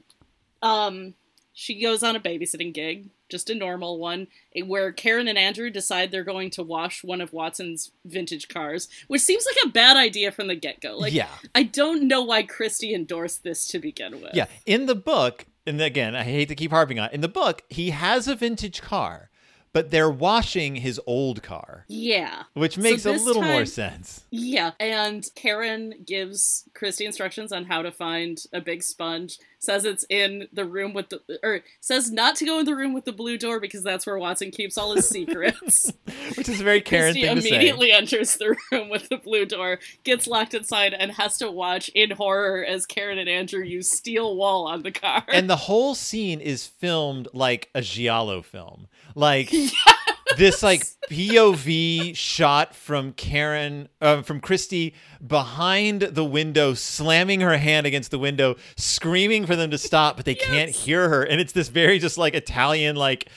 [0.63, 1.13] um
[1.53, 5.69] she goes on a babysitting gig, just a normal one, eh, where Karen and Andrew
[5.69, 9.97] decide they're going to wash one of Watson's vintage cars, which seems like a bad
[9.97, 10.97] idea from the get-go.
[10.97, 14.33] Like yeah, I don't know why Kristy endorsed this to begin with.
[14.33, 14.47] yeah.
[14.65, 17.09] In the book, and again, I hate to keep harping on.
[17.09, 19.29] it, In the book, he has a vintage car,
[19.73, 22.43] but they're washing his old car, Yeah.
[22.53, 24.25] which So makes a this little more sense.
[24.29, 29.37] Yeah, and Karen gives Kristy instructions on how to find a big sponge.
[29.59, 32.93] Says it's in the room with the, or says not to go in the room
[32.93, 35.91] with the blue door because that's where Watson keeps all his secrets.
[36.35, 37.49] Which is a very Karen Kristy thing to say.
[37.49, 41.89] immediately enters the room with the blue door, gets locked inside, and has to watch
[41.93, 45.23] in horror as Karen and Andrew use steel wool on the car.
[45.27, 49.51] And the whole scene is filmed like a giallo film, like
[50.37, 54.93] this like POV shot from Karen, uh, from Kristy
[55.25, 60.25] behind the window, slamming her hand against the window, screaming for them to stop, but
[60.25, 63.29] they can't hear her, and it's this very just like Italian like.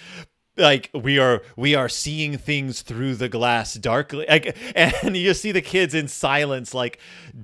[0.57, 5.53] Like we are, we are seeing things through the glass darkly, like, and you see
[5.53, 6.99] the kids in silence, like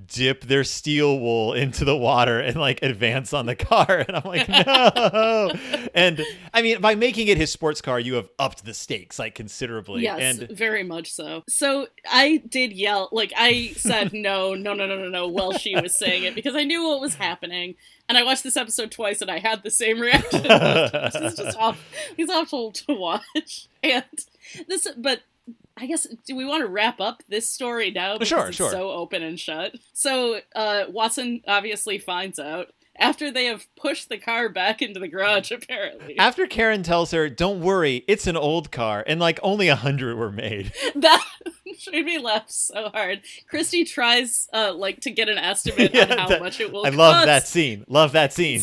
[0.06, 4.22] dip their steel wool into the water and like advance on the car, and I'm
[4.24, 5.52] like, no.
[5.94, 6.22] and
[6.54, 10.02] I mean, by making it his sports car, you have upped the stakes like considerably.
[10.02, 11.42] Yes, And very much so.
[11.48, 15.74] So I did yell, like I said, no, no, no, no, no, no, while she
[15.74, 17.74] was saying it because I knew what was happening,
[18.10, 20.44] and I watched this episode twice and I had the same reaction.
[20.50, 21.80] It's just awful.
[22.16, 24.04] He's awful to watch, and
[24.68, 25.22] this, but.
[25.76, 28.70] I guess do we want to wrap up this story now because Sure, it's sure.
[28.70, 29.76] so open and shut?
[29.94, 35.08] So uh, Watson obviously finds out after they have pushed the car back into the
[35.08, 35.50] garage.
[35.52, 39.76] Apparently, after Karen tells her, "Don't worry, it's an old car," and like only a
[39.76, 40.72] hundred were made.
[40.94, 41.24] that
[41.90, 43.22] made me laugh so hard.
[43.52, 46.86] Kristy tries uh like to get an estimate Yeah, on how that- much it will
[46.86, 47.26] I love cost.
[47.26, 47.84] that scene.
[47.88, 48.60] Love that scene.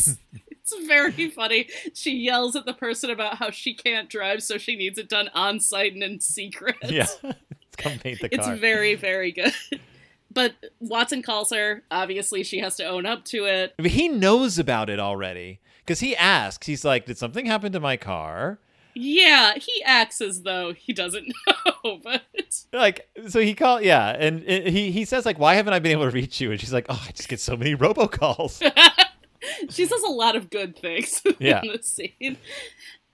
[0.70, 1.68] It's very funny.
[1.94, 5.30] She yells at the person about how she can't drive, so she needs it done
[5.32, 6.76] on site and in secret.
[6.84, 7.06] yeah,
[7.78, 8.52] come paint the car.
[8.52, 9.54] It's very, very good.
[10.38, 11.82] But Watson calls her.
[11.90, 13.74] Obviously, she has to own up to it.
[13.76, 16.66] But he knows about it already because he asks.
[16.68, 18.60] He's like, "Did something happen to my car?"
[18.94, 21.26] Yeah, he acts as though he doesn't
[21.84, 22.22] know, but
[22.72, 25.90] Like, so he called, yeah, and uh, he he says like, "Why haven't I been
[25.92, 28.62] able to reach you?" And she's like, "Oh, I just get so many robocalls."
[29.70, 31.62] she says a lot of good things Yeah.
[31.62, 32.36] in this scene.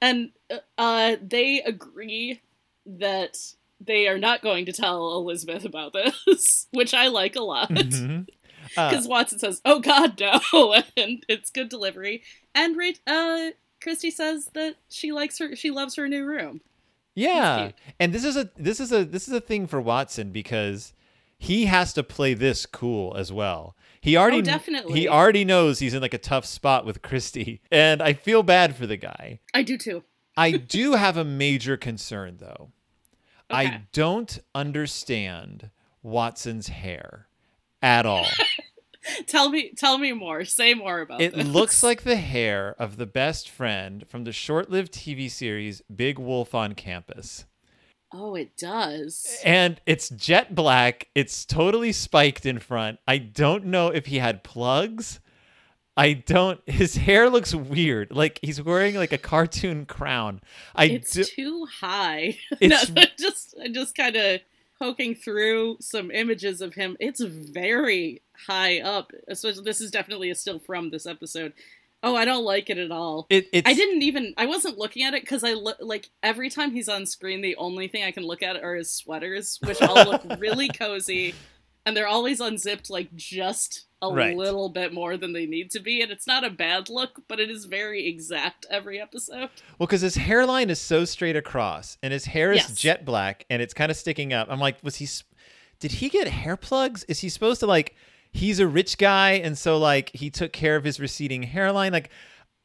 [0.02, 0.30] And
[0.76, 2.42] uh, they agree
[2.84, 3.36] that
[3.80, 7.68] they are not going to tell Elizabeth about this, which I like a lot.
[7.74, 8.26] Mhm.
[8.78, 12.22] Uh, Because Watson says, "Oh God, no!" and it's good delivery.
[12.54, 12.74] And
[13.06, 13.50] uh,
[13.84, 16.62] Kristy says that she likes her, she loves her new room.
[17.14, 20.94] Yeah, and this is a this is a this is a thing for Watson because
[21.38, 23.76] he has to play this cool as well.
[24.00, 24.98] He already Oh, definitely.
[24.98, 28.74] he already knows he's in like a tough spot with Kristy, and I feel bad
[28.76, 29.40] for the guy.
[29.52, 30.02] I do too.
[30.36, 32.70] I do have a major concern though.
[33.50, 35.70] I don't understand
[36.02, 37.28] Watson's hair
[37.82, 38.26] at all.
[39.26, 40.46] Tell me, tell me more.
[40.46, 41.46] Say more about it this.
[41.46, 46.54] looks like the hair of the best friend from the short-lived TV series Big Wolf
[46.54, 47.44] on Campus.
[48.14, 49.38] Oh, it does.
[49.44, 51.08] And it's jet black.
[51.14, 52.98] It's totally spiked in front.
[53.06, 55.20] I don't know if he had plugs.
[55.96, 56.60] I don't.
[56.68, 58.10] His hair looks weird.
[58.12, 60.40] Like he's wearing like a cartoon crown.
[60.74, 62.38] I It's do, too high.
[62.60, 64.40] It's- no, just I just kind of
[64.78, 66.96] poking through some images of him.
[66.98, 69.12] It's very high up.
[69.28, 71.52] Especially this is definitely a still from this episode.
[72.06, 73.26] Oh, I don't like it at all.
[73.30, 73.66] it, it's.
[73.66, 74.34] I didn't even.
[74.36, 77.56] I wasn't looking at it because I look like every time he's on screen, the
[77.56, 81.34] only thing I can look at are his sweaters, which all look really cozy,
[81.86, 84.36] and they're always unzipped like just a Right.
[84.36, 86.02] little bit more than they need to be.
[86.02, 89.48] And it's not a bad look, but it is very exact every episode.
[89.78, 92.74] Well, because his hairline is so straight across, and his hair is Yes.
[92.78, 94.48] jet black, and it's kind of sticking up.
[94.50, 95.08] I'm like, was he?
[95.80, 97.04] Did he get hair plugs?
[97.04, 97.94] Is he supposed to like?
[98.32, 101.92] He's a rich guy, and so like he took care of his receding hairline.
[101.92, 102.10] Like,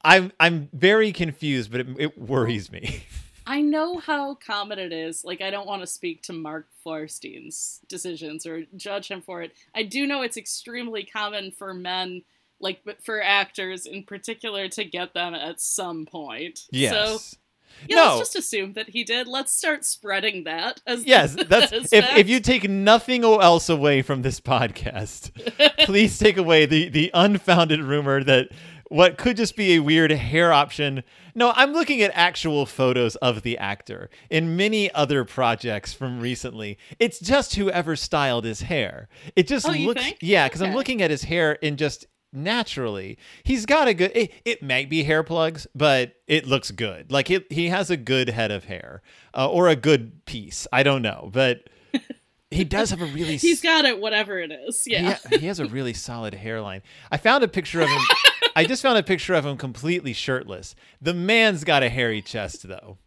[0.03, 3.03] I'm I'm very confused, but it, it worries me.
[3.49, 5.25] I know how common it is.
[5.25, 9.53] Like, I don't want to speak to Mark Feuerstein's decisions or judge him for it.
[9.73, 12.21] I do know it's extremely common for men,
[12.59, 16.67] like but for actors in particular, to get them at some point.
[16.69, 16.91] yes.
[16.91, 17.37] So,
[17.87, 18.03] yeah, no.
[18.03, 19.27] let's just assume that he did.
[19.27, 24.03] Let's start spreading that as Yes, that's as if, if you take nothing else away
[24.03, 25.31] from this podcast,
[25.85, 28.49] please take away the the unfounded rumor that
[28.89, 31.03] what could just be a weird hair option.
[31.35, 36.77] No, I'm looking at actual photos of the actor in many other projects from recently.
[36.99, 39.07] It's just whoever styled his hair.
[39.35, 40.17] It just Oh, looks think?
[40.21, 44.31] yeah, because I'm looking at his hair in just naturally he's got a good it,
[44.45, 48.29] it might be hair plugs but it looks good like he, he has a good
[48.29, 49.01] head of hair
[49.35, 51.63] uh, or a good piece i don't know but
[52.51, 53.37] he does have a really.
[53.37, 54.83] He's got it, whatever it is.
[54.83, 55.13] he, Yeah.
[55.13, 56.81] ha- he has a really solid hairline
[57.11, 58.01] i found a picture of him
[58.55, 62.67] i just found a picture of him completely shirtless the man's got a hairy chest
[62.67, 62.97] though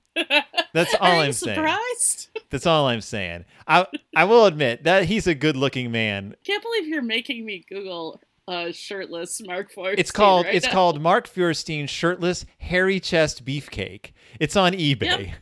[0.72, 2.28] that's all Are i'm you saying surprised?
[2.50, 6.62] that's all i'm saying i i will admit that he's a good looking man Can't
[6.62, 9.98] believe you're making me Google uh, shirtless Mark Feuerstein.
[10.00, 10.72] It's called right it's now.
[10.72, 14.10] called Mark Feuerstein shirtless hairy chest beefcake.
[14.40, 15.34] It's on eBay.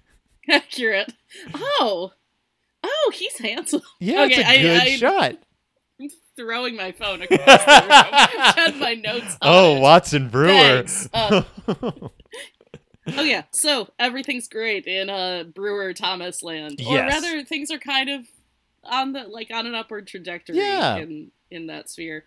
[0.48, 1.10] accurate.
[1.54, 2.12] Oh,
[2.84, 3.82] oh, he's handsome.
[3.98, 5.36] Yeah, Okay, it's a I- good I- shot.
[6.00, 7.90] I'm throwing my phone across the room.
[7.90, 9.36] I've had my notes.
[9.42, 9.80] On Oh, it.
[9.80, 10.84] Watson Brewer.
[11.12, 11.42] Uh,
[13.06, 17.12] Oh yeah, so everything's great in uh Brewer Thomas land, or Yes.
[17.12, 18.24] rather, things are kind of
[18.84, 20.96] on the like on an upward trajectory Yeah.
[20.96, 22.24] in in that sphere.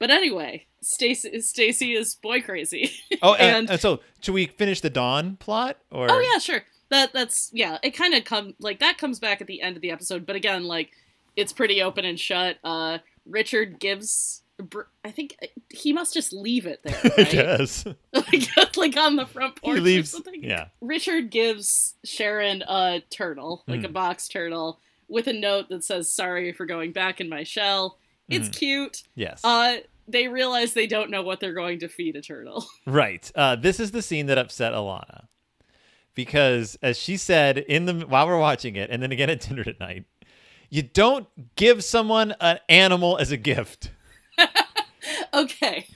[0.00, 2.90] But anyway, Stacy Stacy is boy crazy.
[3.22, 6.62] oh, and, And- and so should we finish the Dawn plot or Oh yeah, sure.
[6.90, 7.78] That that's yeah.
[7.82, 10.36] It kind of come like that comes back at the end of the episode, but
[10.36, 10.90] again, like
[11.36, 12.56] it's pretty open and shut.
[12.64, 14.42] Uh, Richard gives.
[14.60, 17.30] Br- I think uh, he must just leave it there, right?
[17.30, 17.84] guess.
[18.12, 20.12] like, like on the front porch he leaves.
[20.12, 20.42] or something.
[20.42, 20.66] Yeah.
[20.80, 23.92] Richard gives Sharon a turtle, like a Mm.
[23.92, 27.98] box turtle, with a note that says "Sorry for going back in my shell."
[28.28, 28.58] It's Mhm.
[28.58, 29.02] cute.
[29.14, 29.40] Yes.
[29.44, 29.76] Uh,
[30.08, 32.66] they realize they don't know what they're going to feed a turtle.
[32.86, 33.30] Right.
[33.34, 35.26] Uh, this is the scene that upset Alana.
[36.18, 39.62] Because as she said in the while we're watching it, and then again at dinner
[39.62, 40.04] tonight,
[40.68, 43.92] you don't give someone an animal as a gift.
[45.32, 45.86] okay.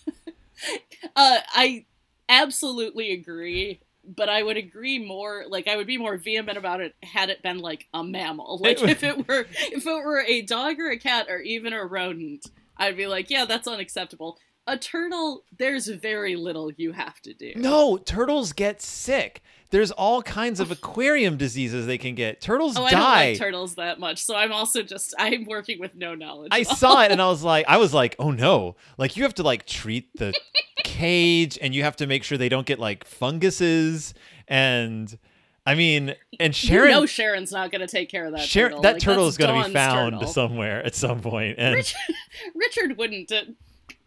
[1.14, 1.84] uh, I
[2.30, 5.44] absolutely agree, but I would agree more.
[5.46, 8.58] Like, I would be more vehement about it had it been like a mammal.
[8.62, 11.74] Like, It- if it were if it were a dog or a cat or even
[11.74, 12.46] a rodent,
[12.78, 14.38] I'd be like, yeah, that's unacceptable.
[14.66, 17.52] A turtle, there's very little you have to do.
[17.56, 19.42] No, turtles get sick.
[19.70, 20.74] There's all kinds of oh.
[20.74, 22.40] aquarium diseases they can get.
[22.40, 22.98] Turtles Oh, I die.
[23.00, 26.50] don't like turtles that much, so I'm also just I'm working with no knowledge.
[26.52, 28.76] I saw it and I was like, I was like, oh no!
[28.98, 30.32] Like you have to like treat the
[30.84, 34.14] cage, and you have to make sure they don't get like funguses,
[34.46, 35.18] and
[35.66, 38.72] I mean, and Sharon, you know Sharon's not going to take care of that Sharon,
[38.72, 38.82] turtle.
[38.82, 40.28] that Like, turtle is going to be found turtle.
[40.28, 41.96] somewhere at some point, and Richard,
[42.54, 43.32] Richard wouldn't.
[43.32, 43.42] Uh,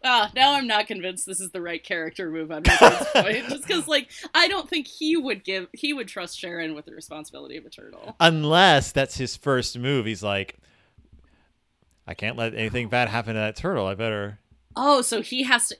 [0.04, 3.48] Uh, ah, now I'm not convinced this is the right character move on Richard's point.
[3.48, 6.94] Just because, like, I don't think he would give he would trust Sharon with the
[6.94, 8.14] responsibility of a turtle.
[8.20, 10.56] unless that's his first move, he's like,
[12.06, 13.86] I can't let anything bad happen to that turtle.
[13.86, 14.38] I better.
[14.76, 15.76] Oh, so he has to.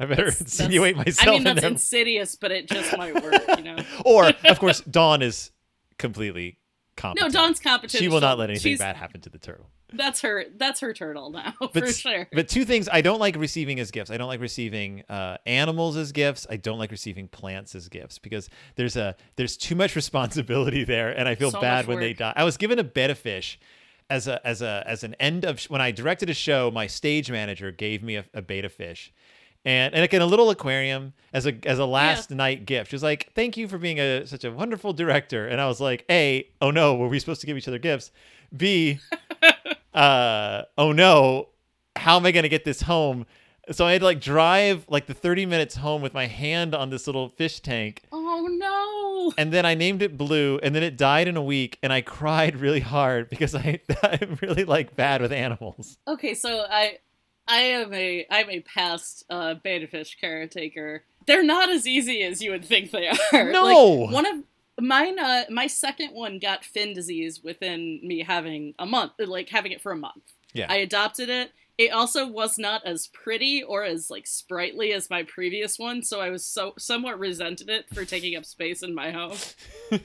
[0.00, 1.70] I better That's- insinuate that's- myself I mean, that's there.
[1.70, 3.76] insidious, but it just might work, you know.
[4.04, 5.52] or of course, Dawn is
[5.98, 6.56] completely
[6.96, 7.32] No, competent.
[7.32, 8.02] Dawn's competent.
[8.02, 9.68] She will not let anything she's- bad happen to the turtle.
[9.94, 10.46] That's her.
[10.56, 12.26] That's her turtle now, But, for sure.
[12.32, 14.10] but two things I don't like receiving as gifts.
[14.10, 16.46] I don't like receiving uh, animals as gifts.
[16.48, 21.10] I don't like receiving plants as gifts because there's a there's too much responsibility there,
[21.10, 22.32] and I feel So bad when they die.
[22.34, 23.58] I was given a betta fish
[24.08, 26.70] as a as a as an end of when I directed a show.
[26.70, 29.12] My stage manager gave me a, a betta fish.
[29.64, 32.90] And, and like in a little aquarium as a as a last night gift.
[32.90, 35.80] She was like, "Thank you for being a such a wonderful director." And I was
[35.80, 38.10] like, "A, oh no, were we supposed to give each other gifts?
[38.56, 38.98] B,
[39.94, 41.48] uh, oh no,
[41.96, 43.26] how am I going to get this home?
[43.70, 46.90] So I had to like drive like the 30 minutes home with my hand on
[46.90, 48.02] this little fish tank.
[48.10, 49.32] oh no!
[49.38, 52.00] And then I named it Blue, and then it died in a week, and I
[52.00, 55.98] cried really hard because I, I'm really like bad with animals.
[56.08, 56.98] Okay, so I,
[57.46, 61.04] I am a I'm a past uh, betta fish caretaker.
[61.26, 63.50] They're not as easy as you would think they are.
[63.52, 63.64] No!
[63.64, 64.44] Like, one of
[64.80, 65.18] mine.
[65.18, 69.80] Uh, my second one got fin disease within me having a month, like having it
[69.80, 70.22] for a month.
[70.52, 70.66] Yeah.
[70.68, 71.52] I adopted it.
[71.78, 76.20] It also was not as pretty or as like sprightly as my previous one, so
[76.20, 79.36] I was so somewhat resented it for taking up space in my home.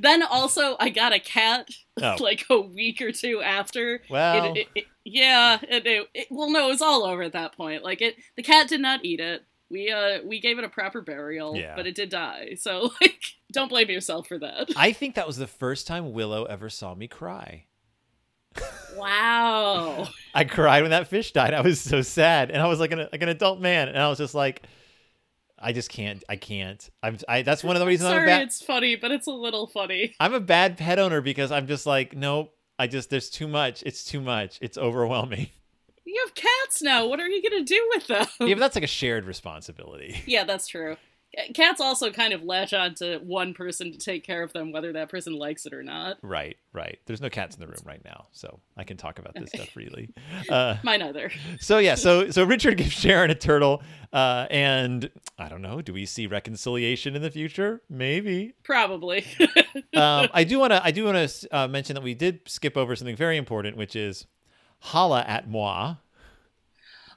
[0.00, 1.68] Then also I got a cat
[2.00, 2.16] Oh.
[2.20, 4.00] like a week or two after.
[4.08, 7.84] well, It, it, it, yeah, it, well, no, it was all over at that point.
[7.84, 9.42] Like it, the cat did not eat it.
[9.70, 11.76] We uh we gave it a proper burial, Yeah.
[11.76, 12.56] but it did die.
[12.58, 14.70] So like, don't blame yourself for that.
[14.76, 17.66] I think that was the first time Willow ever saw me cry.
[18.96, 20.08] Wow.
[20.34, 21.54] I cried when that fish died.
[21.54, 24.08] I was so sad, and I was like an like an adult man, and I
[24.08, 24.62] was just like,
[25.58, 26.22] I just can't.
[26.28, 26.88] I can't.
[27.02, 27.18] I'm.
[27.28, 27.42] I.
[27.42, 28.42] That's one of the reasons I'm Sorry, bad.
[28.42, 30.14] it's funny, but it's a little funny.
[30.20, 32.54] I'm a bad pet owner because I'm just like, nope.
[32.78, 33.82] I just there's too much.
[33.84, 34.58] It's too much.
[34.60, 35.48] It's overwhelming.
[36.04, 37.06] You have cats now.
[37.06, 38.26] What are you gonna do with them?
[38.40, 40.20] yeah, but that's like a shared responsibility.
[40.26, 40.96] Yeah, that's true.
[41.54, 44.92] Cats also kind of latch on to one person to take care of them, whether
[44.92, 46.18] that person likes it or not.
[46.22, 46.98] Right, right.
[47.06, 49.68] There's no cats in the room right now, so I can talk about this stuff
[49.72, 50.10] freely.
[50.50, 51.30] Uh, Mine either.
[51.58, 55.80] so yeah, so so Richard gives Sharon a turtle, uh, and I don't know.
[55.80, 57.80] Do we see reconciliation in the future?
[57.88, 58.52] Maybe.
[58.62, 59.24] Probably.
[59.94, 62.76] um, I do want to I do want to uh, mention that we did skip
[62.76, 64.26] over something very important, which is
[64.80, 65.96] holla at moi.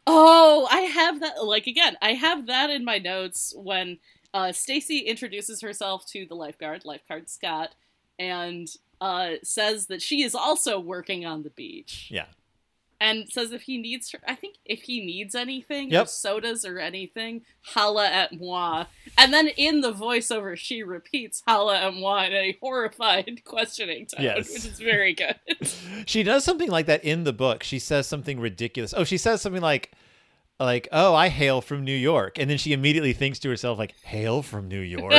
[0.08, 1.44] Oh, I have that.
[1.44, 3.98] Like again, I have that in my notes when
[4.34, 7.74] uh, Stacey introduces herself to the lifeguard, lifeguard Scott,
[8.20, 8.68] and
[9.02, 12.26] uh, says that she is also working on the beach, Yeah,
[13.00, 16.04] and says if he needs her, I think if he needs anything, Yep.
[16.04, 18.86] or sodas or anything, holla at moi.
[19.18, 24.24] And then in the voiceover, she repeats holla at moi in a horrified questioning tone,
[24.24, 24.52] Yes.
[24.52, 25.36] which is very good.
[26.06, 27.64] she does something like that in the book.
[27.64, 28.94] She says something ridiculous.
[28.96, 29.92] Oh, she says something like.
[30.58, 32.38] Like, oh, I hail from New York.
[32.40, 35.12] And then she immediately thinks to herself, like, hail from New York.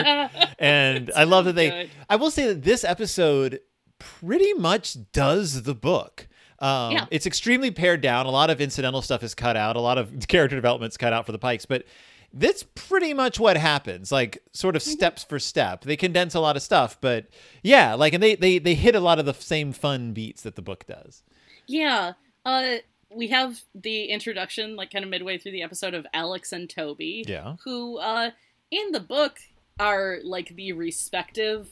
[0.58, 1.68] and I love that they.
[1.68, 1.90] good.
[2.08, 3.60] I will say that this episode
[3.98, 6.26] pretty much does the book.
[6.58, 7.06] Um, Yeah.
[7.10, 8.26] It's extremely pared down.
[8.26, 9.76] A lot of incidental stuff is cut out.
[9.76, 11.84] A lot of character development's cut out for the Pikes, but
[12.32, 14.10] that's pretty much what happens.
[14.12, 15.82] Like sort of steps for step.
[15.84, 17.26] They condense a lot of stuff, but
[17.62, 20.54] yeah, like and they they they hit a lot of the same fun beats that
[20.56, 21.22] the book does.
[21.66, 22.12] Yeah.
[22.44, 22.76] Uh
[23.10, 27.24] we have the introduction like kind of midway through the episode of Alex and Toby.
[27.26, 27.56] Yeah.
[27.64, 28.32] Who uh
[28.70, 29.38] in the book
[29.78, 31.68] are like the respective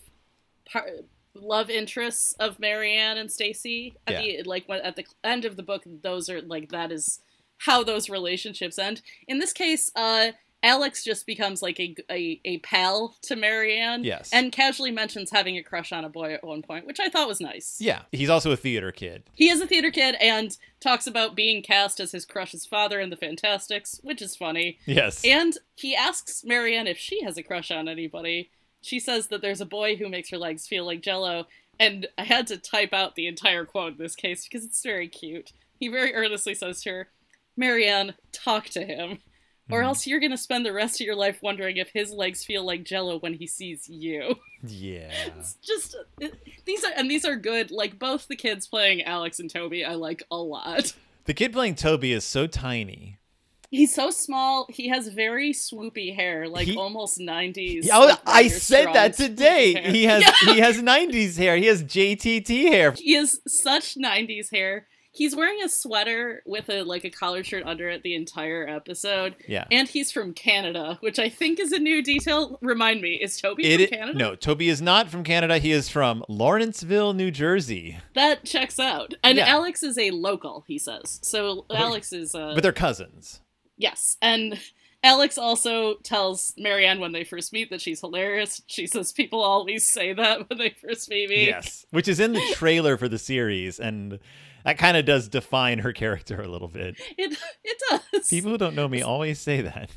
[0.70, 0.86] par-
[1.34, 3.96] love interests of Mary Anne and Stacey.
[4.06, 7.20] At the like at the end of the book those are like that is
[7.58, 9.02] how those relationships end.
[9.28, 10.32] In this case, uh
[10.64, 14.02] Alex just becomes like a, a, a pal to Mary Anne.
[14.02, 14.30] Yes.
[14.32, 17.28] And casually mentions having a crush on a boy at one point, which I thought
[17.28, 17.76] was nice.
[17.78, 18.02] Yeah.
[18.12, 19.24] He's also a theater kid.
[19.34, 23.10] He is a theater kid and talks about being cast as his crush's father in
[23.10, 24.78] the Fantasticks, which is funny.
[24.86, 25.22] Yes.
[25.22, 28.50] And he asks Mary Anne if she has a crush on anybody.
[28.84, 31.46] She says that there's a boy who makes her legs feel like jello,
[31.80, 35.08] and I had to type out the entire quote in this case because it's very
[35.08, 35.52] cute.
[35.80, 37.08] He very earnestly says to her,
[37.56, 39.20] Mary Anne, talk to him.
[39.70, 39.84] Or Mhm.
[39.86, 42.84] else you're gonna spend the rest of your life wondering if his legs feel like
[42.84, 44.38] jello when he sees you.
[44.62, 45.08] yeah.
[45.38, 46.34] It's just it,
[46.66, 47.70] these are and these are good.
[47.70, 50.92] Like both the kids playing Alex and Toby, I like a lot.
[51.24, 53.16] The kid playing Toby is so tiny.
[53.76, 54.66] He's so small.
[54.70, 57.88] He has very swoopy hair, like He- almost nineties.
[57.92, 59.90] Oh, I said that today.
[59.90, 60.54] He has Yeah.
[60.54, 61.56] he has 90s hair.
[61.56, 62.92] He has JTT hair.
[62.92, 64.86] He has such '90s hair.
[65.16, 69.36] He's wearing a sweater with a like a collared shirt under it the entire episode,
[69.46, 69.64] Yeah.
[69.70, 72.58] and he's from Canada, which I think is a new detail.
[72.60, 74.18] Remind me, is Toby It from Canada?
[74.18, 75.58] no, Toby is not from Canada.
[75.58, 77.96] He is from Lawrenceville, New Jersey.
[78.14, 79.14] that checks out.
[79.22, 79.46] And Yeah.
[79.46, 81.20] Alex is a local, he says.
[81.22, 83.40] So Alex is uh, But they're cousins.
[83.76, 84.58] Yes, and
[85.02, 88.62] Alex also tells Mary Anne when they first meet that she's hilarious.
[88.66, 91.46] She says people always say that when they first meet me.
[91.46, 94.18] Yes, which is in the trailer for the series, and
[94.64, 96.96] that kind of does define her character a little bit.
[97.18, 98.28] It it does.
[98.28, 99.90] People who don't know me always say that.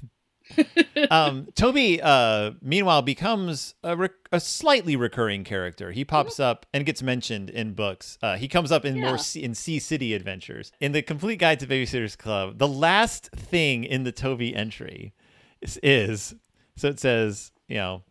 [1.11, 5.91] um, Toby, uh, meanwhile, becomes a, rec- a slightly recurring character.
[5.91, 8.17] He pops up and gets mentioned in books.
[8.21, 9.01] Uh, he comes up in Yeah.
[9.09, 10.71] more C- in Sea City Adventures.
[10.79, 15.13] In the Complete Guide to Babysitters Club, the last thing in the Toby entry
[15.61, 16.35] is, is
[16.75, 18.03] so it says, you know,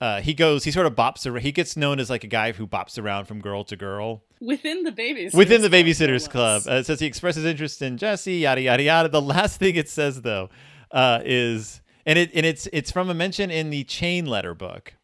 [0.00, 1.42] uh, he goes, he sort of bops around.
[1.42, 4.82] He gets known as like a guy who bops around from girl to girl Within
[4.84, 6.62] the babysitters within the babysitters club.
[6.64, 6.66] less.
[6.66, 9.08] Uh, it says he expresses interest in Jessi, yada yada yada.
[9.10, 10.48] The last thing it says though
[10.92, 14.94] uh, is, and it and it's it's from a mention in the chain letter book.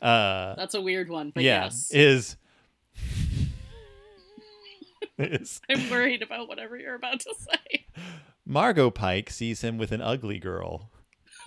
[0.00, 1.90] Uh, That's a weird one, but yeah, yes.
[1.92, 2.36] is
[5.18, 7.86] is I'm worried about whatever you're about to say.
[8.46, 10.90] Margo Pike sees him with an ugly girl.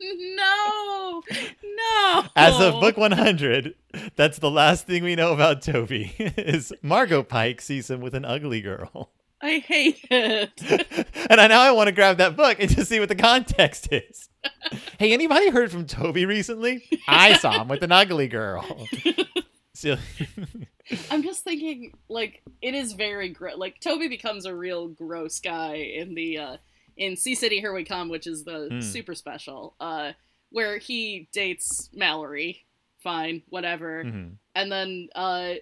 [0.00, 1.22] no,
[1.62, 2.24] no.
[2.36, 3.74] As of book 100,
[4.16, 6.14] that's the last thing we know about Toby.
[6.18, 9.10] Is Margo Pike sees him with an ugly girl.
[9.42, 11.06] I hate it.
[11.30, 13.88] and I now I want to grab that book and just see what the context
[13.92, 14.28] is.
[14.98, 16.84] hey, anybody heard from Toby recently?
[17.08, 18.88] I saw him with an ugly girl.
[19.72, 19.96] So,
[21.10, 23.56] I'm just thinking, like, it is very gross.
[23.56, 26.56] Like, Toby becomes a real gross guy in the uh,
[26.98, 28.80] in Sea City Here We Come, which is the Hmm.
[28.82, 30.12] super special, uh,
[30.50, 32.66] where he dates Mallory.
[32.98, 34.32] Fine, whatever, Mhm.
[34.54, 35.54] and then uh,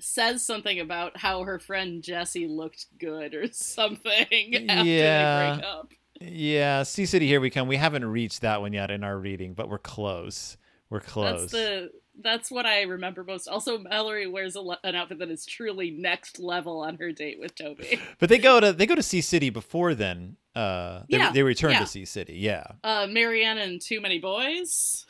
[0.00, 5.50] says something about how her friend Jessi looked good or something after Yeah.
[5.50, 5.92] they break up.
[6.20, 7.68] yeah, Sea City, here we come.
[7.68, 10.56] We haven't reached that one yet in our reading, but we're close.
[10.90, 11.40] We're close.
[11.40, 11.90] That's the
[12.22, 13.48] that's what I remember most.
[13.48, 17.40] Also, Mallory wears a, le- an outfit that is truly next level on her date
[17.40, 17.98] with Toby.
[18.20, 20.36] But they go to they go to Sea City before then.
[20.54, 21.80] Uh, they, Yeah, they return yeah.
[21.80, 22.34] to Sea City.
[22.34, 25.04] Yeah, Uh, Mary Anne and Too Many Boys.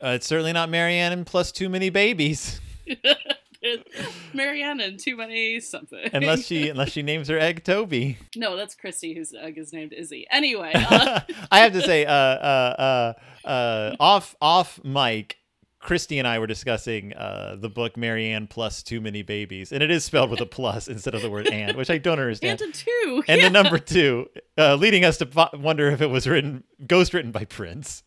[0.00, 2.60] uh, it's certainly not Mary Anne and plus too many babies,
[4.32, 6.08] Mary Anne and Too Many something.
[6.12, 8.18] unless she unless she names her egg Toby.
[8.36, 10.26] no, that's Kristy, whose egg is named Izzy.
[10.30, 15.36] Anyway, uh, I have to say, uh, uh, uh, uh, off off mic,
[15.80, 19.82] Christy and I were discussing uh, the book Mary Anne plus too many babies, and
[19.82, 22.60] it is spelled with a plus instead of the word and, which I don't understand.
[22.60, 23.24] and a two.
[23.28, 23.48] And yeah.
[23.48, 27.44] the number two, uh, leading us to wonder if it was written ghost written by
[27.44, 28.02] Prince.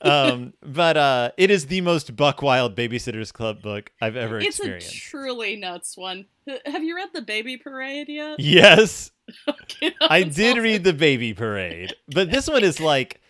[0.00, 4.88] Um, but uh, it is the most buck wild Babysitters Club book I've ever experienced.
[4.88, 6.26] it's a truly nuts one.
[6.64, 8.38] Have you read the Baby Parade yet?
[8.40, 9.10] yes,
[9.48, 13.20] Okay, I did also- read the baby parade, but this one is like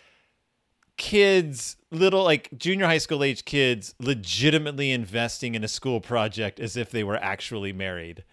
[0.97, 6.77] kids, little like junior high school age kids, legitimately investing in a school project as
[6.77, 8.25] if they were actually married.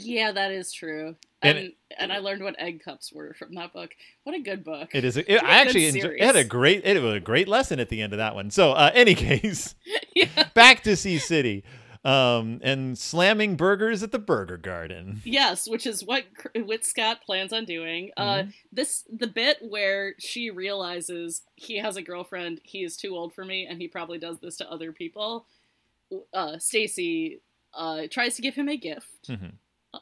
[0.00, 1.16] Yeah, that is true.
[1.42, 3.90] And And and, I learned what egg cups were from that book.
[4.24, 4.90] What a good book.
[4.94, 5.16] It is.
[5.16, 6.20] It, What a I good actually enjoy, series.
[6.20, 6.84] it had a great.
[6.84, 8.50] It was a great lesson at the end of that one.
[8.50, 9.74] So, uh, any case,
[10.14, 10.48] yeah.
[10.54, 11.64] back to Sea City,
[12.04, 15.20] um, and slamming burgers at the Burger Garden.
[15.24, 16.24] Yes, which is what
[16.54, 18.10] Whit Scott plans on doing.
[18.16, 18.50] Uh, Mm-hmm.
[18.72, 22.60] this the bit where she realizes he has a girlfriend.
[22.62, 25.46] He is too old for me, and he probably does this to other people.
[26.32, 27.40] Uh, Stacey
[27.74, 29.28] uh, tries to give him a gift.
[29.28, 29.52] Mhm.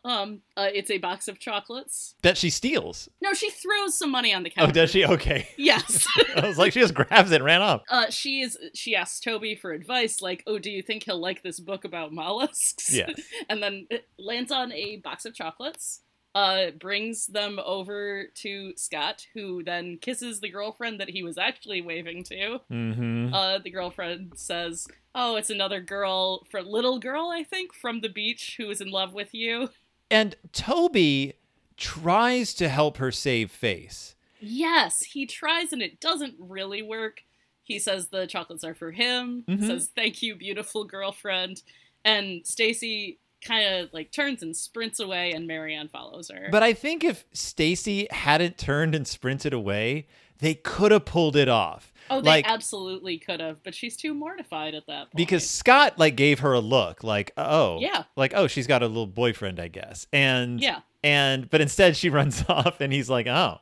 [0.04, 2.14] Um, uh, it's a box of chocolates.
[2.22, 3.08] That she steals.
[3.20, 4.70] No, she throws some money on the counter.
[4.70, 5.04] Oh, does she?
[5.04, 5.48] Okay.
[5.56, 6.06] Yes.
[6.36, 7.82] I was like, she just grabs it and ran off.
[7.90, 8.56] uh, she is.
[8.74, 12.12] She asks Toby for advice, like, "Oh, do you think he'll like this book about
[12.12, 13.20] mollusks?" Yes.
[13.48, 16.00] and then it lands on a box of chocolates.
[16.32, 21.82] Uh, brings them over to Scott, who then kisses the girlfriend that he was actually
[21.82, 22.60] waving to.
[22.70, 23.34] Mm-hmm.
[23.34, 28.08] Uh, the girlfriend says, "Oh, it's another girl, for little girl, I think, from the
[28.08, 29.70] beach, who is in love with you."
[30.10, 31.34] And Toby
[31.76, 34.14] tries to help her save face.
[34.40, 37.24] Yes, he tries and it doesn't really work.
[37.62, 39.44] He says the chocolates are for him.
[39.48, 39.66] Mhm.
[39.66, 41.62] Says thank you, beautiful girlfriend.
[42.04, 46.48] And Stacey kind of like turns and sprints away, and Mary Anne follows her.
[46.50, 50.06] But I think if Stacey hadn't turned and sprinted away,
[50.40, 51.92] they could have pulled it off.
[52.10, 55.16] Oh, they like- absolutely could have, but she's too mortified at that point.
[55.16, 58.86] Because Scott like gave her a look like, oh, yeah, like oh, she's got a
[58.86, 60.06] little boyfriend, I guess.
[60.12, 63.58] And yeah, and but instead she runs off and he's like, "Oh,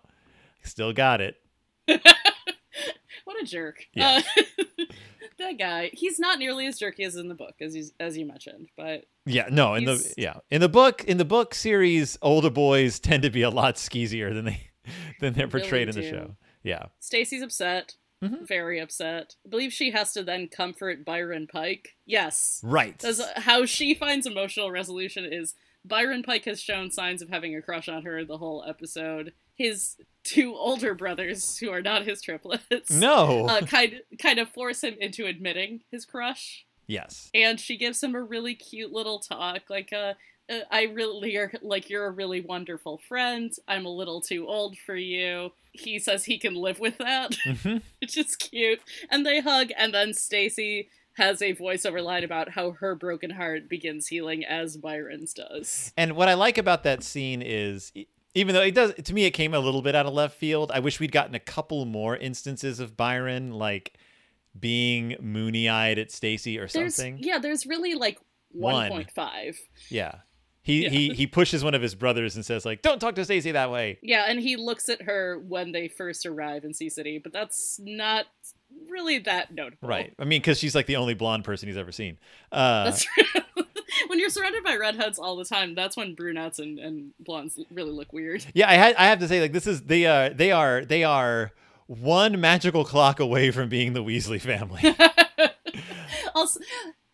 [0.62, 1.36] still got it."
[1.86, 3.86] what a jerk.
[3.94, 4.22] Yeah.
[4.36, 4.42] Uh,
[5.38, 8.26] that guy, he's not nearly as jerky as in the book, as you as you
[8.26, 12.50] mentioned, but Yeah, no, in the yeah, in the book in the book series, older
[12.50, 14.70] boys tend to be a lot skeezier than they
[15.20, 16.10] than they're Really portrayed in the do.
[16.10, 16.36] show.
[16.62, 16.86] Yeah.
[16.98, 17.94] Stacey's upset.
[18.22, 18.46] Mhm.
[18.48, 19.36] Very upset.
[19.46, 21.96] I believe she has to then comfort Byron Pike.
[22.06, 22.60] Yes.
[22.64, 22.98] Right.
[22.98, 25.54] That's how she finds emotional resolution is
[25.84, 29.32] Byron Pike has shown signs of having a crush on her the whole episode.
[29.54, 33.46] His two older brothers, who are not his triplets, No.
[33.46, 36.64] uh, kind kind of force him into admitting his crush.
[36.86, 37.30] yes.
[37.34, 40.14] And she gives him a really cute little talk, like uh,
[40.50, 43.52] uh, I really are like you're a really wonderful friend.
[43.68, 45.52] I'm a little too old for you.
[45.78, 47.82] He says he can live with that, Mhm.
[48.00, 48.80] which is cute.
[49.10, 53.68] And they hug, and then Stacey has a voiceover line about how her broken heart
[53.68, 55.92] begins healing as Byron's does.
[55.96, 57.92] And what I like about that scene is
[58.34, 60.70] even though it does to me it came a little bit out of left field,
[60.72, 63.94] I wish we'd gotten a couple more instances of Byron like
[64.58, 67.18] being moony-eyed at Stacey or There's something.
[67.20, 68.18] yeah, there's really like
[68.56, 69.56] 1.5.
[69.88, 70.16] Yeah.
[70.68, 70.90] He Yeah.
[70.90, 73.70] he he pushes one of his brothers and says like, "Don't talk to Stacey that
[73.70, 77.32] way." Yeah, and he looks at her when they first arrive in Sea City, but
[77.32, 78.26] that's not
[78.90, 79.88] really that notable.
[79.88, 80.12] Right.
[80.18, 82.18] I mean, because she's like the only blonde person he's ever seen.
[82.52, 83.42] Uh, That's true.
[84.08, 87.90] when you're surrounded by redheads all the time, that's when brunettes and, and blondes really
[87.92, 88.44] look weird.
[88.52, 91.02] yeah, I had I have to say like this is they are they are they
[91.02, 91.52] are
[91.86, 94.82] one magical clock away from being the Weasley family.
[96.34, 96.60] also,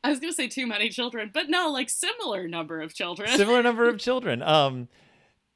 [0.05, 3.29] I was gonna say too many children, but no, like similar number of children.
[3.37, 4.43] similar number of children.
[4.43, 4.89] Um,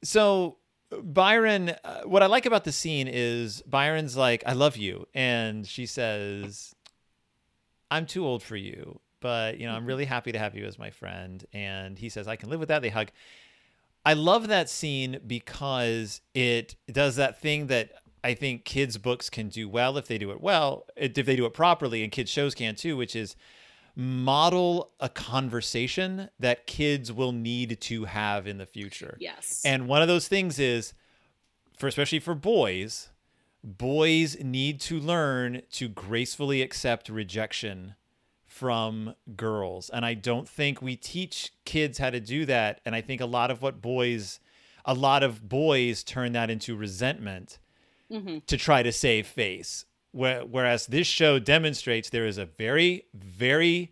[0.03, 0.57] so
[0.91, 5.67] Byron, uh, what I like about the scene is Byron's like, "I love you," and
[5.67, 6.73] she says,
[7.91, 10.79] "I'm too old for you, but you know, I'm really happy to have you as
[10.79, 13.11] my friend." And he says, "I can live with that." They hug.
[14.03, 17.91] I love that scene because it does that thing that
[18.23, 21.45] I think kids' books can do well if they do it well, if they do
[21.45, 23.35] it properly, and kids' shows can too, which is
[23.99, 29.17] model a conversation that kids will need to have in the future.
[29.19, 29.61] yes.
[29.65, 30.93] And one of those things is,
[31.77, 33.09] for especially for boys,
[33.61, 37.95] boys need to learn to gracefully accept rejection
[38.45, 39.89] from girls.
[39.89, 42.79] And I don't think we teach kids how to do that.
[42.85, 44.39] And I think a lot of what boys,
[44.85, 47.59] a lot of boys turn that into resentment
[48.09, 48.45] Mhm.
[48.45, 49.83] to try to save face.
[50.11, 53.91] Where- Whereas this show demonstrates there is a very, very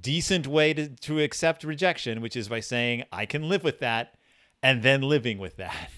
[0.00, 4.14] decent way to, to accept rejection, which is by saying, I can live with that,
[4.62, 5.90] and then living with that.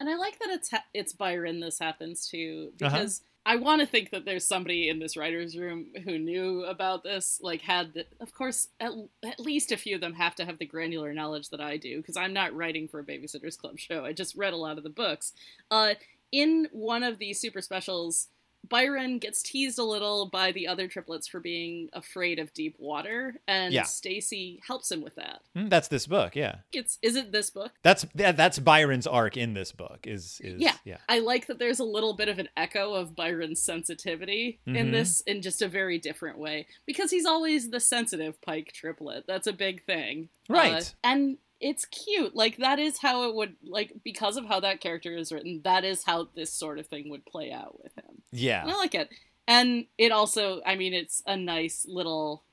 [0.00, 2.90] And I like that it's ha- it's Byron this happens to Uh-huh.
[2.90, 7.02] because I want to think that there's somebody in this writers' room who knew about
[7.04, 8.92] this, like had the, of course at,
[9.24, 11.98] at least a few of them have to have the granular knowledge that I do
[11.98, 14.04] because I'm not writing for a Babysitters Club show.
[14.04, 15.32] I just read a lot of the books.
[15.70, 15.94] Uh,
[16.32, 18.28] in one of the super specials,
[18.68, 23.40] Byron gets teased a little by the other triplets for being afraid of deep water,
[23.48, 23.82] and Yeah.
[23.82, 25.42] Stacey helps him with that.
[25.54, 26.56] Hmm, That's this book, yeah.
[26.72, 27.72] It's is it this book?
[27.82, 30.06] That's that, that's Byron's arc in this book.
[30.06, 30.76] Is is Yeah.
[30.84, 30.98] yeah.
[31.08, 34.92] I like that there's a little bit of an echo of Byron's sensitivity in Mhm.
[34.92, 39.24] this in just a very different way because he's always the sensitive Pike triplet.
[39.26, 40.28] That's a big thing.
[40.48, 40.82] Right.
[40.82, 42.34] Uh, and it's cute.
[42.34, 45.84] Like that is how it would like because of how that character is written, that
[45.84, 48.22] is how this sort of thing would play out with him.
[48.62, 49.08] And I like it.
[49.48, 52.44] And it also, I mean, it's a nice little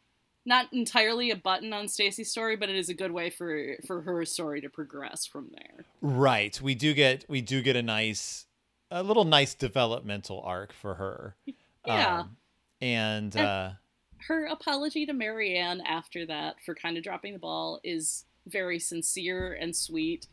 [0.46, 4.02] not entirely a button on Stacey's story, but it is a good way for for
[4.02, 5.86] her story to progress from there.
[6.02, 6.60] Right.
[6.62, 8.46] We do get we do get a nice
[8.92, 11.36] a little nice developmental arc for her.
[11.86, 12.20] Yeah.
[12.20, 12.38] Um,
[12.80, 13.70] and And- uh
[14.28, 18.80] her apology to Mary Anne after that for kind of dropping the ball is very
[18.80, 20.28] sincere and sweet.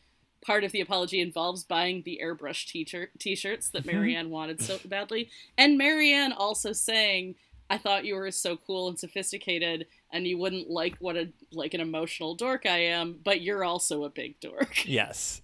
[0.44, 4.78] Part of the apology involves buying the airbrush t-shirt t-shirts that Mary Anne wanted so
[4.84, 7.34] badly, and Mary Anne also saying,
[7.68, 11.74] "I thought you were so cool and sophisticated, and you wouldn't like what a like
[11.74, 15.42] an emotional dork I am, but you're also a big dork." yes.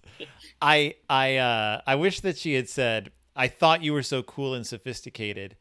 [0.61, 4.53] I I uh I wish that she had said, I thought you were so cool
[4.53, 5.55] and sophisticated.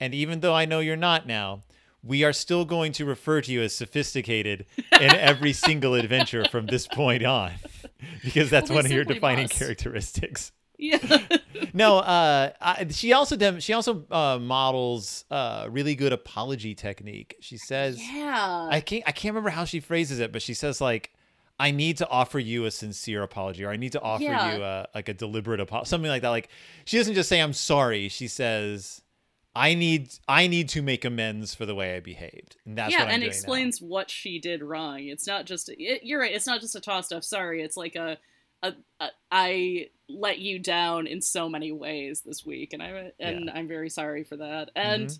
[0.00, 1.64] And even though I know you're not now,
[2.02, 4.66] we are still going to refer to you as sophisticated
[5.00, 7.52] in every single adventure from this point on.
[8.24, 9.54] because that's Well, one of your defining must.
[9.58, 10.52] characteristics.
[10.78, 10.98] yeah.
[11.74, 17.34] no, uh, I, she also dem- she also uh, models uh, really good apology technique.
[17.40, 18.68] She says, yeah.
[18.70, 21.12] I can't I can't remember how she phrases it, but she says like,
[21.58, 24.56] "I need to offer you a sincere apology, or I need to offer Yeah.
[24.56, 26.48] you a like a deliberate apology, something like that." Like
[26.84, 28.08] she doesn't just say I'm sorry.
[28.08, 29.02] She says,
[29.58, 33.00] "I need I need to make amends for the way I behaved," and that's yeah,
[33.00, 33.36] what I'm and doing now.
[33.36, 35.00] explains what she did wrong.
[35.04, 36.32] It's not just it, you're right.
[36.32, 37.62] It's not just a tossed off sorry.
[37.62, 38.18] It's like a,
[38.62, 43.50] a, a I let you down in so many ways this week, and I and
[43.50, 44.70] I'm very sorry for that.
[44.76, 45.18] And Mhm.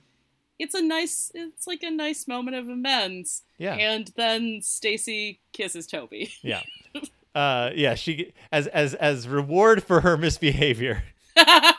[0.59, 1.31] it's a nice.
[1.35, 3.43] It's like a nice moment of amends.
[3.59, 6.33] Yeah, And then Stacey kisses Toby.
[6.43, 6.63] yeah,
[7.35, 7.95] uh, yeah.
[7.97, 11.03] She as as as reward for her misbehavior.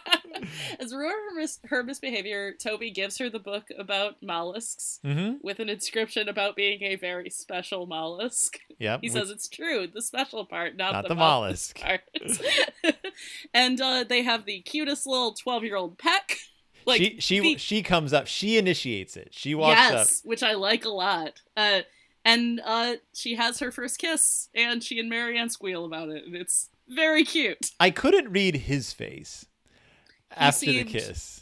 [0.80, 5.38] As a reward for mis- her misbehavior, Toby gives her the book about mollusks Mm-hmm.
[5.42, 8.60] with an inscription about being a very special mollusk.
[8.80, 9.00] Yep.
[9.02, 12.02] He says it's true, the special part, not, Not the, the mollusk, part.
[13.54, 16.38] and uh, they have the cutest little twelve-year-old Peck.
[16.86, 18.26] Like she she the- she comes up.
[18.26, 19.28] She initiates it.
[19.32, 19.92] She walks up.
[19.92, 21.42] yes, which I like a lot.
[21.56, 21.82] Uh,
[22.26, 26.24] and uh, she has her first kiss, and she and Mary Anne squeal about it,
[26.26, 27.72] and it's very cute.
[27.82, 29.46] I couldn't read his face
[30.36, 31.42] after the kiss.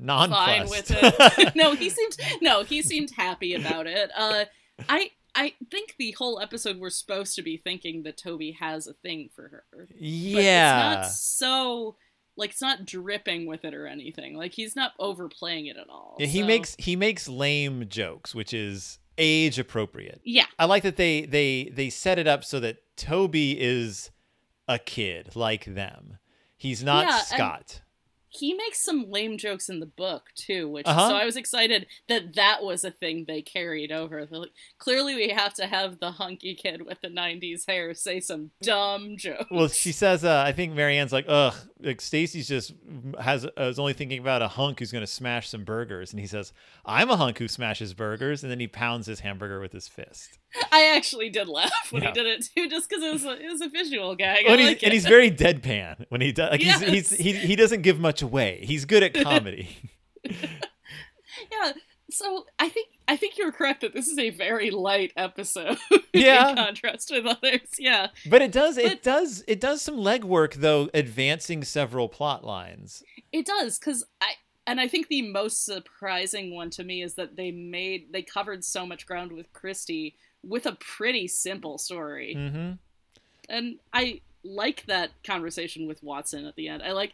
[0.00, 0.46] Nonplussed.
[0.46, 0.90] Fine with
[1.38, 1.52] it.
[1.56, 4.10] no, he seemed no, he seemed happy about it.
[4.16, 4.44] Uh,
[4.88, 8.92] I I think the whole episode we're supposed to be thinking that Toby has a
[8.94, 9.64] thing for her.
[9.72, 10.90] But yeah.
[10.92, 11.96] it's not so
[12.36, 14.36] like it's not dripping with it or anything.
[14.36, 16.16] Like he's not overplaying it at all.
[16.20, 20.20] Yeah, he so- makes he makes lame jokes, which is age appropriate.
[20.24, 20.46] yeah.
[20.60, 24.10] I like that they they they set it up so that Toby is
[24.68, 26.18] a kid like them.
[26.56, 27.80] He's not Yeah, Scott.
[28.30, 31.08] He makes some lame jokes in the book too, which Uh-huh.
[31.08, 34.26] so I was excited that that was a thing they carried over.
[34.30, 38.50] Like, Clearly, we have to have the hunky kid with the '90s hair say some
[38.62, 39.46] dumb jokes.
[39.50, 42.74] Well, she says, uh, I think Mary Anne's like, ugh, like Stacey's just
[43.20, 46.20] has uh, is only thinking about a hunk who's going to smash some burgers, and
[46.20, 46.52] he says,
[46.84, 50.38] I'm a hunk who smashes burgers, and then he pounds his hamburger with his fist.
[50.72, 52.08] I actually did laugh when Yeah.
[52.08, 54.44] he did it too, just because it was a, it was a visual gag.
[54.46, 56.50] I When he's, like and he's very deadpan when he does.
[56.52, 58.60] Like he's, he's he he doesn't give much away.
[58.64, 59.76] He's good at comedy.
[60.24, 61.72] yeah.
[62.10, 65.78] So I think I think you're correct that this is a very light episode.
[66.14, 66.50] Yeah.
[66.50, 67.60] in contrast with others.
[67.78, 68.08] Yeah.
[68.28, 73.02] But it does it does it does some legwork though, advancing several plot lines.
[73.30, 74.32] It does because I
[74.66, 78.64] and I think the most surprising one to me is that they made they covered
[78.64, 82.72] so much ground with Kristy with a pretty simple story, Mm-hmm.
[83.48, 86.82] and I like that conversation with Watson at the end.
[86.82, 87.12] I like.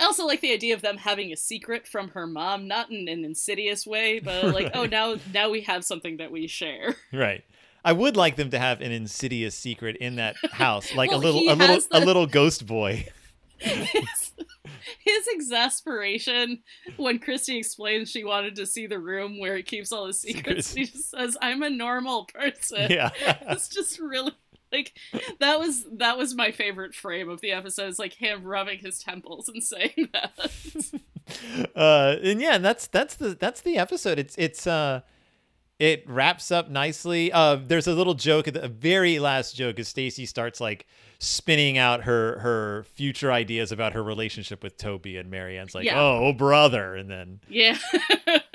[0.00, 3.06] I also like the idea of them having a secret from her mom, not in
[3.06, 6.96] an insidious way, but like, oh, now now we have something that we share.
[7.12, 7.44] Right.
[7.84, 11.22] I would like them to have an insidious secret in that house, like Well, a
[11.22, 13.06] little a little has a little ghost boy.
[13.58, 14.32] his,
[15.00, 16.62] his exasperation
[16.96, 20.68] when Kristy explains she wanted to see the room where he keeps all his secrets.
[20.68, 20.92] Secrets.
[20.92, 23.10] She just says, "I'm a normal person." Yeah.
[23.42, 24.32] it's just really
[24.72, 24.94] like
[25.40, 27.88] that was that was my favorite frame of the episode.
[27.88, 31.00] Is like him rubbing his temples and saying that.
[31.76, 34.18] uh and yeah, that's that's the that's the episode.
[34.18, 35.00] It's it's uh
[35.78, 37.32] it wraps up nicely.
[37.32, 40.86] Uh there's a little joke at the very last joke as Stacey starts like
[41.18, 45.84] spinning out her her future ideas about her relationship with Toby and Mary Anne's like,
[45.84, 46.00] Yeah.
[46.00, 47.76] "Oh, brother." And then yeah.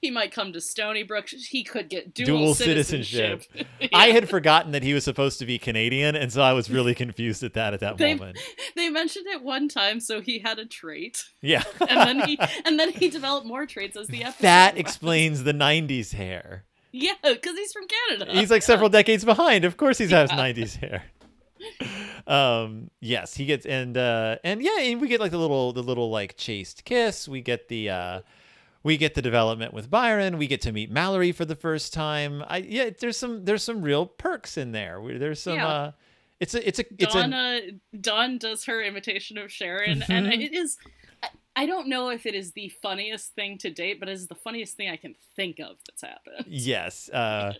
[0.00, 1.28] He might come to Stoneybrook.
[1.28, 3.42] He could get dual, Dual citizenship.
[3.92, 4.12] I Yeah.
[4.14, 7.42] had forgotten that he was supposed to be Canadian, and so I was really confused
[7.42, 8.38] at that at that They- moment.
[8.76, 11.64] They mentioned it one time, so he had a trait, Yeah.
[11.88, 14.42] and then he and then he developed more traits as the episode.
[14.42, 14.78] that went.
[14.86, 16.64] explains the 90s hair.
[16.92, 18.32] Yeah, because he's from Canada.
[18.32, 19.64] He's like several decades behind.
[19.64, 20.36] Of course he has Yeah.
[20.36, 21.02] 90s hair.
[22.26, 25.82] Um yes, he gets and uh and yeah, and we get like the little the
[25.82, 27.26] little like chaste kiss.
[27.28, 28.20] We get the uh
[28.82, 30.38] we get the development with Byron.
[30.38, 32.42] We get to meet Mallory for the first time.
[32.46, 35.00] I yeah, there's some there's some real perks in there.
[35.00, 35.66] We- There's some Yeah.
[35.68, 35.92] uh
[36.40, 40.40] it's a it's a it's Dawn, a Dawn does her imitation of Sharon, and Mhm.
[40.40, 40.78] it is.
[41.22, 44.28] I- I don't know if it is the funniest thing to date, but it is
[44.28, 46.46] the funniest thing I can think of that's happened.
[46.48, 47.10] Yes.
[47.12, 47.54] Uh,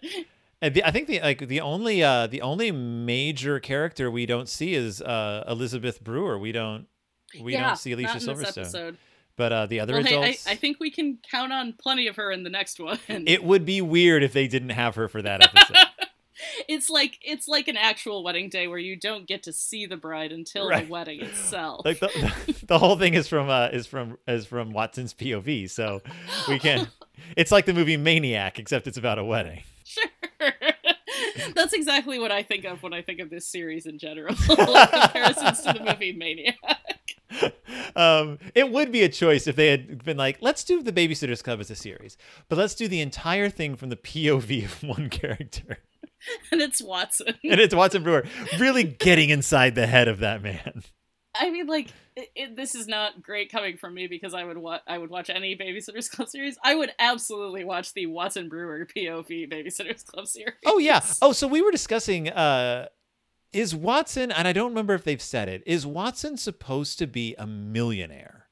[0.62, 4.74] and I think the like the only uh, the only major character we don't see
[4.74, 6.38] is uh, Elizabeth Brewer.
[6.38, 6.86] We don't
[7.40, 8.96] we yeah, don't see Alicia not in this Silverstone.
[9.38, 12.08] But uh, the other Well, hey, I, adults, I think we can count on plenty
[12.08, 12.98] of her in the next one.
[13.08, 15.76] it would be weird if they didn't have her for that episode.
[16.68, 19.96] it's like it's like an actual wedding day where you don't get to see the
[19.96, 20.84] bride until Right.
[20.86, 21.84] the wedding itself.
[21.84, 22.08] like the,
[22.46, 25.70] the, the whole thing is from uh, is from is from Watson's POV.
[25.70, 26.02] So
[26.48, 26.88] we can.
[27.36, 29.62] It's like the movie Maniac, except it's about a wedding.
[31.54, 34.34] That's exactly what I think of when I think of this series in general.
[34.46, 36.56] comparisons to the movie Maniac.
[37.96, 41.42] um, it would be a choice if they had been like, let's do the Babysitters
[41.42, 42.16] Club as a series,
[42.48, 45.78] but let's do the entire thing from the POV of one character.
[46.50, 47.34] And it's Watson.
[47.44, 48.24] And it's Watson Brewer
[48.58, 50.82] really getting inside the head of that man.
[51.38, 54.58] I mean, like, it, it, this is not great coming from me because I would
[54.58, 56.58] wa- I would watch any Babysitters Club series.
[56.64, 60.54] I would absolutely watch the Watson Brewer POV Babysitters Club series.
[60.66, 61.00] Oh yeah.
[61.22, 62.86] Oh, so we were discussing uh
[63.52, 65.62] is Watson and I don't remember if they've said it.
[65.64, 68.46] Is Watson supposed to be a millionaire?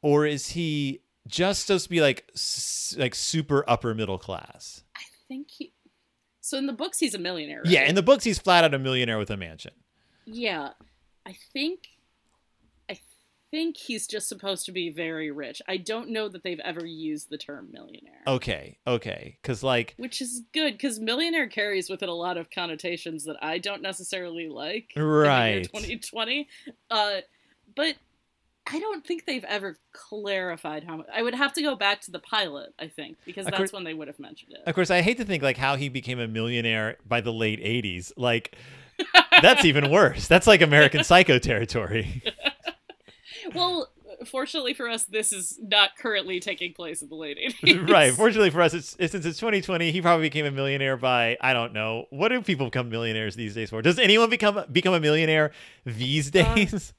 [0.00, 4.82] Or is he just supposed to be like s- like super upper middle class?
[4.96, 5.72] I think he.
[6.40, 7.62] So in the books, he's a millionaire.
[7.64, 7.72] Right?
[7.72, 9.72] Yeah, in the books he's flat out a millionaire with a mansion.
[10.26, 10.70] Yeah,
[11.26, 11.88] I think.
[13.54, 15.62] I think he's just supposed to be very rich.
[15.68, 18.20] I don't know that they've ever used the term millionaire.
[18.26, 22.50] Okay, okay, because like Which is good because millionaire carries with it a lot of
[22.50, 24.88] connotations that I don't necessarily like.
[24.96, 25.62] in the year Right.
[25.72, 26.48] 2020.
[26.90, 27.18] Uh,
[27.76, 27.94] but
[28.66, 31.06] I don't think they've ever clarified how much.
[31.14, 33.84] I would have to go back to the pilot, I think, because that's course- when
[33.84, 34.62] they would have mentioned it.
[34.66, 37.60] Of course, I hate to think like how he became a millionaire by the late
[37.62, 38.10] '80s.
[38.16, 38.56] Like,
[39.42, 40.26] that's even worse.
[40.26, 42.20] That's like American Psycho territory.
[43.54, 43.88] Well,
[44.26, 47.88] fortunately for us, this is not currently taking place in the late 80s.
[47.90, 48.12] right.
[48.12, 49.90] Fortunately for us, it's, it's since it's 2020.
[49.90, 52.06] He probably became a millionaire by I don't know.
[52.10, 53.82] What do people become millionaires these days for?
[53.82, 55.52] Does anyone become become a millionaire
[55.84, 56.92] these Uh, days?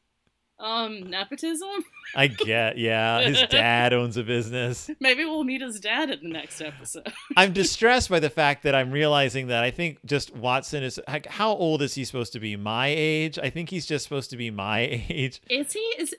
[0.58, 1.70] Um, nepotism?
[2.16, 2.78] I get.
[2.78, 4.90] Yeah, his dad owns a business.
[5.02, 7.12] Maybe we'll meet his dad in the next episode.
[7.36, 11.00] I'm distressed by the fact that I'm realizing that I think just Watson is.
[11.08, 12.56] like, How old is he supposed to be?
[12.56, 13.38] My age?
[13.38, 14.80] I think he's just supposed to be my
[15.10, 15.42] age.
[15.50, 15.80] Is he?
[16.00, 16.16] Is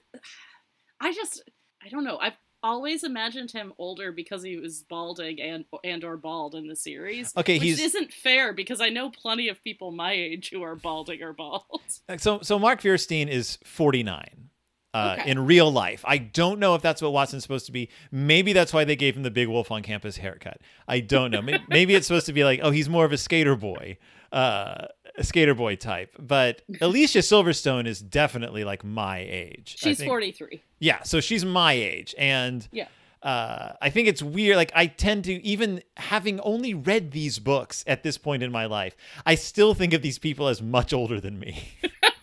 [1.01, 1.43] I just
[1.85, 2.19] I don't know.
[2.19, 2.37] I've
[2.67, 7.33] always imagined him older because he was balding and and or bald in the series.
[7.37, 10.75] Okay, which he's isn't fair because I know plenty of people my age who are
[10.75, 11.81] balding or bald.
[12.19, 12.59] so so.
[12.59, 14.51] Mark Feuerstein is 49.
[14.93, 15.31] Uh, Okay.
[15.31, 17.91] In real life, I don't know if that's what Watson's supposed to be.
[18.11, 20.59] Maybe that's why they gave him the big wolf on campus haircut.
[20.89, 21.43] I don't know.
[21.43, 23.99] Maybe, maybe it's supposed to be like, oh, he's more of a skater boy,
[24.33, 24.87] uh,
[25.19, 26.15] a skater boy type.
[26.19, 29.77] But Alicia Silverstone is definitely like my age.
[29.79, 30.09] She's think.
[30.09, 30.63] 43.
[30.79, 32.89] Yeah, so she's my age, and Yeah.
[33.23, 34.57] uh, I think it's weird.
[34.57, 38.67] Like I tend to, even having only read these books at this point in my
[38.67, 41.71] life, I still think of these people as much older than me.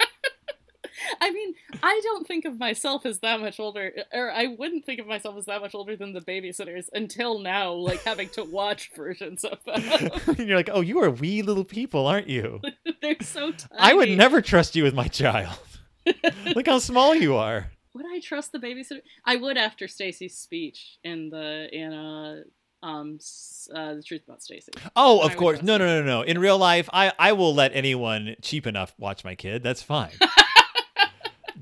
[1.22, 5.00] I mean, I don't think of myself as that much older, or I wouldn't think
[5.00, 8.92] of myself as that much older than the babysitters until now, like having to watch
[8.96, 10.12] versions of them.
[10.28, 12.62] and you're like, oh, you are wee little people, aren't you?
[13.02, 13.72] They're so tiny.
[13.78, 15.58] I would never trust you with my child.
[16.56, 17.72] Look how small you are.
[17.94, 19.02] Would I trust the babysitter?
[19.26, 22.42] I would after Stacey's speech in the in uh
[22.84, 23.20] um
[23.74, 24.72] uh, the truth about Stacy.
[24.96, 25.62] Oh, of course.
[25.62, 26.22] No, no, no, no.
[26.22, 29.64] In real life, I, I will let anyone cheap enough watch my kid.
[29.64, 30.12] That's fine.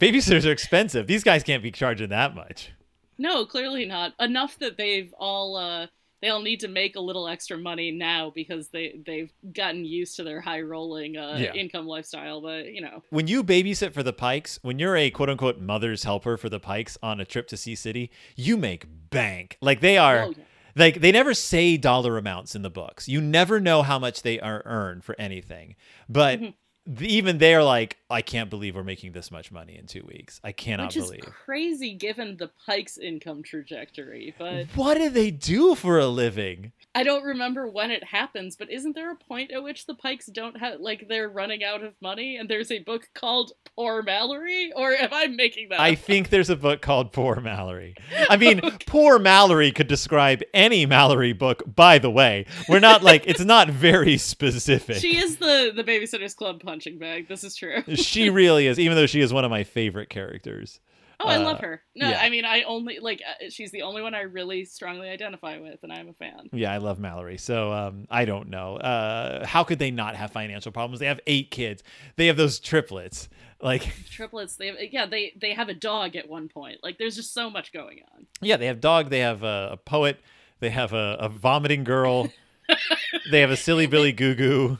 [0.01, 1.07] Babysitters are expensive.
[1.07, 2.71] These guys can't be charging that much.
[3.17, 4.13] No, clearly not.
[4.19, 5.87] Enough that they've all uh
[6.21, 10.15] they all need to make a little extra money now because they they've gotten used
[10.17, 11.53] to their high rolling uh, Yeah.
[11.53, 12.41] income lifestyle.
[12.41, 16.03] But you know, when you babysit for the Pikes, when you're a quote unquote mother's
[16.03, 19.57] helper for the Pikes on a trip to Sea City, you make bank.
[19.61, 20.43] Like they are, Oh, yeah.
[20.75, 23.07] like they never say dollar amounts in the books.
[23.09, 25.75] You never know how much they are earned for anything.
[26.07, 26.41] But Mhm.
[26.41, 26.53] th-
[26.99, 30.41] even they're like, I can't believe we're making this much money in two weeks.
[30.43, 31.09] I cannot believe.
[31.09, 31.35] which is believe.
[31.45, 34.33] crazy given the Pike's income trajectory.
[34.37, 36.71] But What do they do for a living?
[36.93, 38.55] I don't remember when it happens.
[38.57, 41.83] But isn't there a point at which the Pikes don't have like they're running out
[41.83, 42.35] of money?
[42.37, 45.79] And there's a book called Poor Mallory, or am I making that?
[45.79, 45.99] I up?
[45.99, 47.95] think there's a book called Poor Mallory.
[48.29, 52.45] I mean, Poor Mallory could describe any Mallory book, by the way.
[52.67, 54.97] We're not like, it's not very specific.
[54.97, 57.27] She is the the Babysitters Club punching bag.
[57.27, 57.83] This is true.
[57.95, 60.79] she really is, even though she is one of my favorite characters.
[61.19, 61.83] Oh, I Uh, love her.
[61.95, 62.19] No, yeah.
[62.19, 65.83] I mean, I only like uh, she's the only one I really strongly identify with,
[65.83, 66.49] and I'm a fan.
[66.53, 67.37] Yeah, I love Mallory.
[67.37, 68.77] So um, I don't know.
[68.77, 70.99] Uh, how could they not have financial problems?
[70.99, 71.83] They have eight kids.
[72.15, 73.29] They have those triplets.
[73.61, 74.55] Like, Triplets.
[74.55, 76.79] They have, yeah, they they have a dog at one point.
[76.81, 78.25] Like, there's just so much going on.
[78.41, 79.09] yeah, they have dog.
[79.11, 80.19] They have a, a poet.
[80.61, 82.29] They have a, a vomiting girl.
[83.31, 84.77] they have a silly Billy Goo Goo.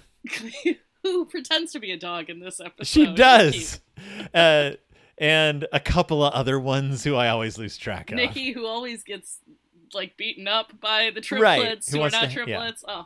[1.04, 2.88] Who pretends to be a dog in this episode?
[2.88, 3.80] She does.
[4.34, 4.72] Uh,
[5.20, 8.16] and a couple of other ones who I always lose track of.
[8.18, 9.38] Nikki, who always gets
[9.94, 12.34] like beaten up by the Right, triplets who who, are not to- yeah.
[12.46, 12.84] triplets.
[12.88, 13.06] Oh,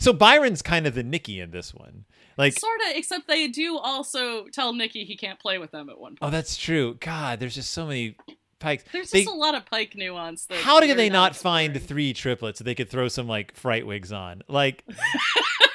[0.00, 2.06] So Byron's kind of the Nikki in this one.
[2.36, 2.96] Like, sort of.
[2.96, 6.18] Except they do also tell Nikki he can't play with them at one point.
[6.22, 6.96] Oh, that's true.
[6.98, 8.16] God, there's just so many
[8.58, 8.82] pikes.
[8.90, 10.46] There's They- just a lot of Pike nuance.
[10.46, 11.70] That How did they not exploring.
[11.74, 14.42] find three triplets so they could throw some like fright wigs on?
[14.48, 14.82] Like,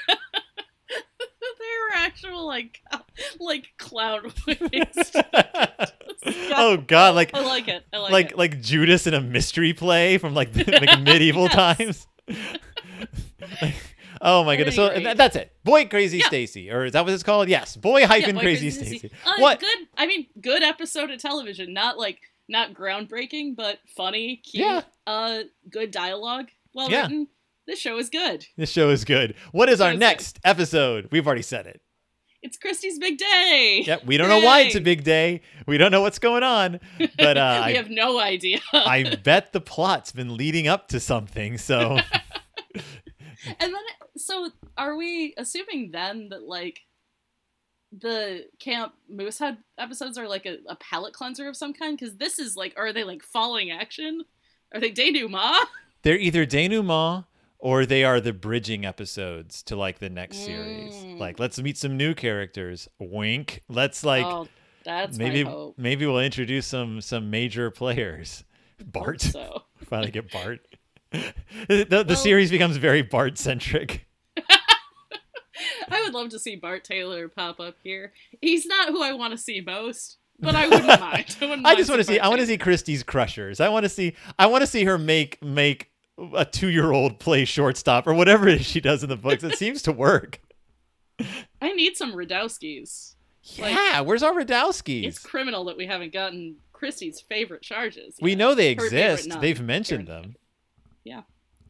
[1.97, 2.81] actual like
[3.39, 3.67] like
[4.47, 5.11] wigs.
[6.25, 7.83] oh god, like I like it.
[7.93, 8.37] I like, like it.
[8.37, 12.07] like Judas in a mystery play from like, the, like medieval times.
[14.21, 14.75] oh my goodness!
[14.75, 15.51] So th- that's it.
[15.63, 16.27] Boy Crazy Yeah.
[16.27, 17.49] Stacey, or is that what it's called?
[17.49, 19.11] Yes, Boy Yeah, hyphen Boy Crazy Crazy Stacey.
[19.25, 19.59] Uh, What?
[19.59, 19.77] Good.
[19.97, 21.73] I mean, good episode of television.
[21.73, 22.19] Not like
[22.49, 24.65] not groundbreaking, but funny, cute.
[24.65, 24.81] Yeah.
[25.05, 26.47] Uh, good dialogue.
[26.73, 27.03] Well Yeah.
[27.03, 27.27] written.
[27.67, 28.45] This show is good.
[28.55, 29.35] This show is good.
[29.51, 29.99] What is our Show is good.
[29.99, 31.09] next episode?
[31.11, 31.81] We've already said it.
[32.41, 33.83] It's Kristy's big day.
[33.85, 34.05] Yep.
[34.05, 35.41] We don't know why it's a big day.
[35.65, 36.79] We don't know what's going on,
[37.17, 38.59] but uh, we I, have no idea.
[38.73, 41.57] I bet the plot's been leading up to something.
[41.57, 41.97] So
[42.75, 42.83] and
[43.59, 43.83] then,
[44.15, 46.81] so are we assuming then that like
[47.91, 51.97] the Camp Moosehead episodes are like a, a palate cleanser of some kind?
[51.97, 54.23] Because this is like, are they like following action?
[54.73, 55.65] Are they denouement?
[56.03, 57.25] They're either denouement
[57.59, 60.93] or they are the bridging episodes to like the next series.
[60.93, 61.19] Mm.
[61.19, 62.87] Like, let's meet some new characters.
[62.99, 63.63] Wink.
[63.67, 64.47] Let's like oh,
[64.83, 65.75] that's maybe hope.
[65.77, 68.43] maybe we'll introduce some some major players.
[68.83, 69.21] Bart.
[69.21, 70.59] So Finally get Bart.
[71.11, 71.25] the
[71.67, 74.05] the Well- series becomes very Bart centric.
[75.89, 78.13] I would love to see Bart Taylor pop up here.
[78.41, 81.35] He's not who I want to see most, but I wouldn't mind.
[81.41, 82.17] I, wouldn't I just want to see.
[82.17, 83.59] Bart I want to see Kristy's Krushers.
[83.59, 84.15] I want to see.
[84.37, 85.91] I want to see her make make
[86.35, 89.43] a two year old play shortstop or whatever it is she does in the books.
[89.43, 90.39] It seems to work.
[91.61, 93.15] I need some Rodowskys.
[93.59, 95.03] Like, yeah, where's our Rodowskys?
[95.05, 98.15] It's criminal that we haven't gotten Kristy's favorite charges.
[98.21, 99.39] we know they Her exist.
[99.39, 100.35] They've mentioned them.
[101.03, 101.21] Yeah.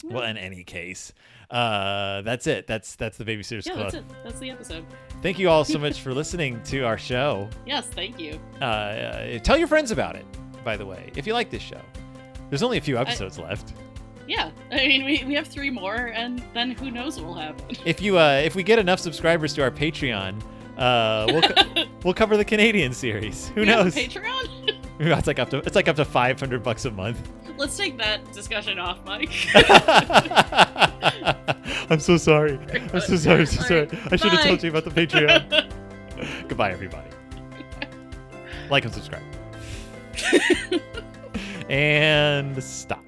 [0.03, 1.11] Well, in any case,
[1.49, 2.67] uh, that's it.
[2.67, 3.91] That's that's the Babysitters Yeah, Club.
[3.91, 4.03] that's it.
[4.23, 4.85] That's the episode.
[5.21, 7.49] Thank you all so much for listening to our show.
[7.65, 8.39] Yes, thank you.
[8.61, 10.25] Uh, uh, tell your friends about it.
[10.63, 11.81] By the way, if you like this show,
[12.49, 13.73] there's only a few episodes left.
[14.27, 17.77] Yeah, I mean, we, we have three more, and then who knows what will happen.
[17.85, 20.41] If you uh, if we get enough subscribers to our Patreon,
[20.77, 23.47] uh, we'll co- we'll cover the Canadian series.
[23.49, 23.95] Who We knows?
[23.95, 24.75] Patreon?
[24.99, 27.31] it's like up to it's like up to 500 bucks a month.
[27.57, 29.31] Let's take that discussion off, Mike.
[31.89, 32.59] I'm so sorry.
[32.93, 33.39] I'm so sorry.
[33.41, 33.85] I'm so sorry.
[33.85, 35.71] right, I should have told you about the Patreon.
[36.47, 37.09] Goodbye, everybody.
[38.69, 39.23] Like and subscribe.
[41.69, 43.03] and stop.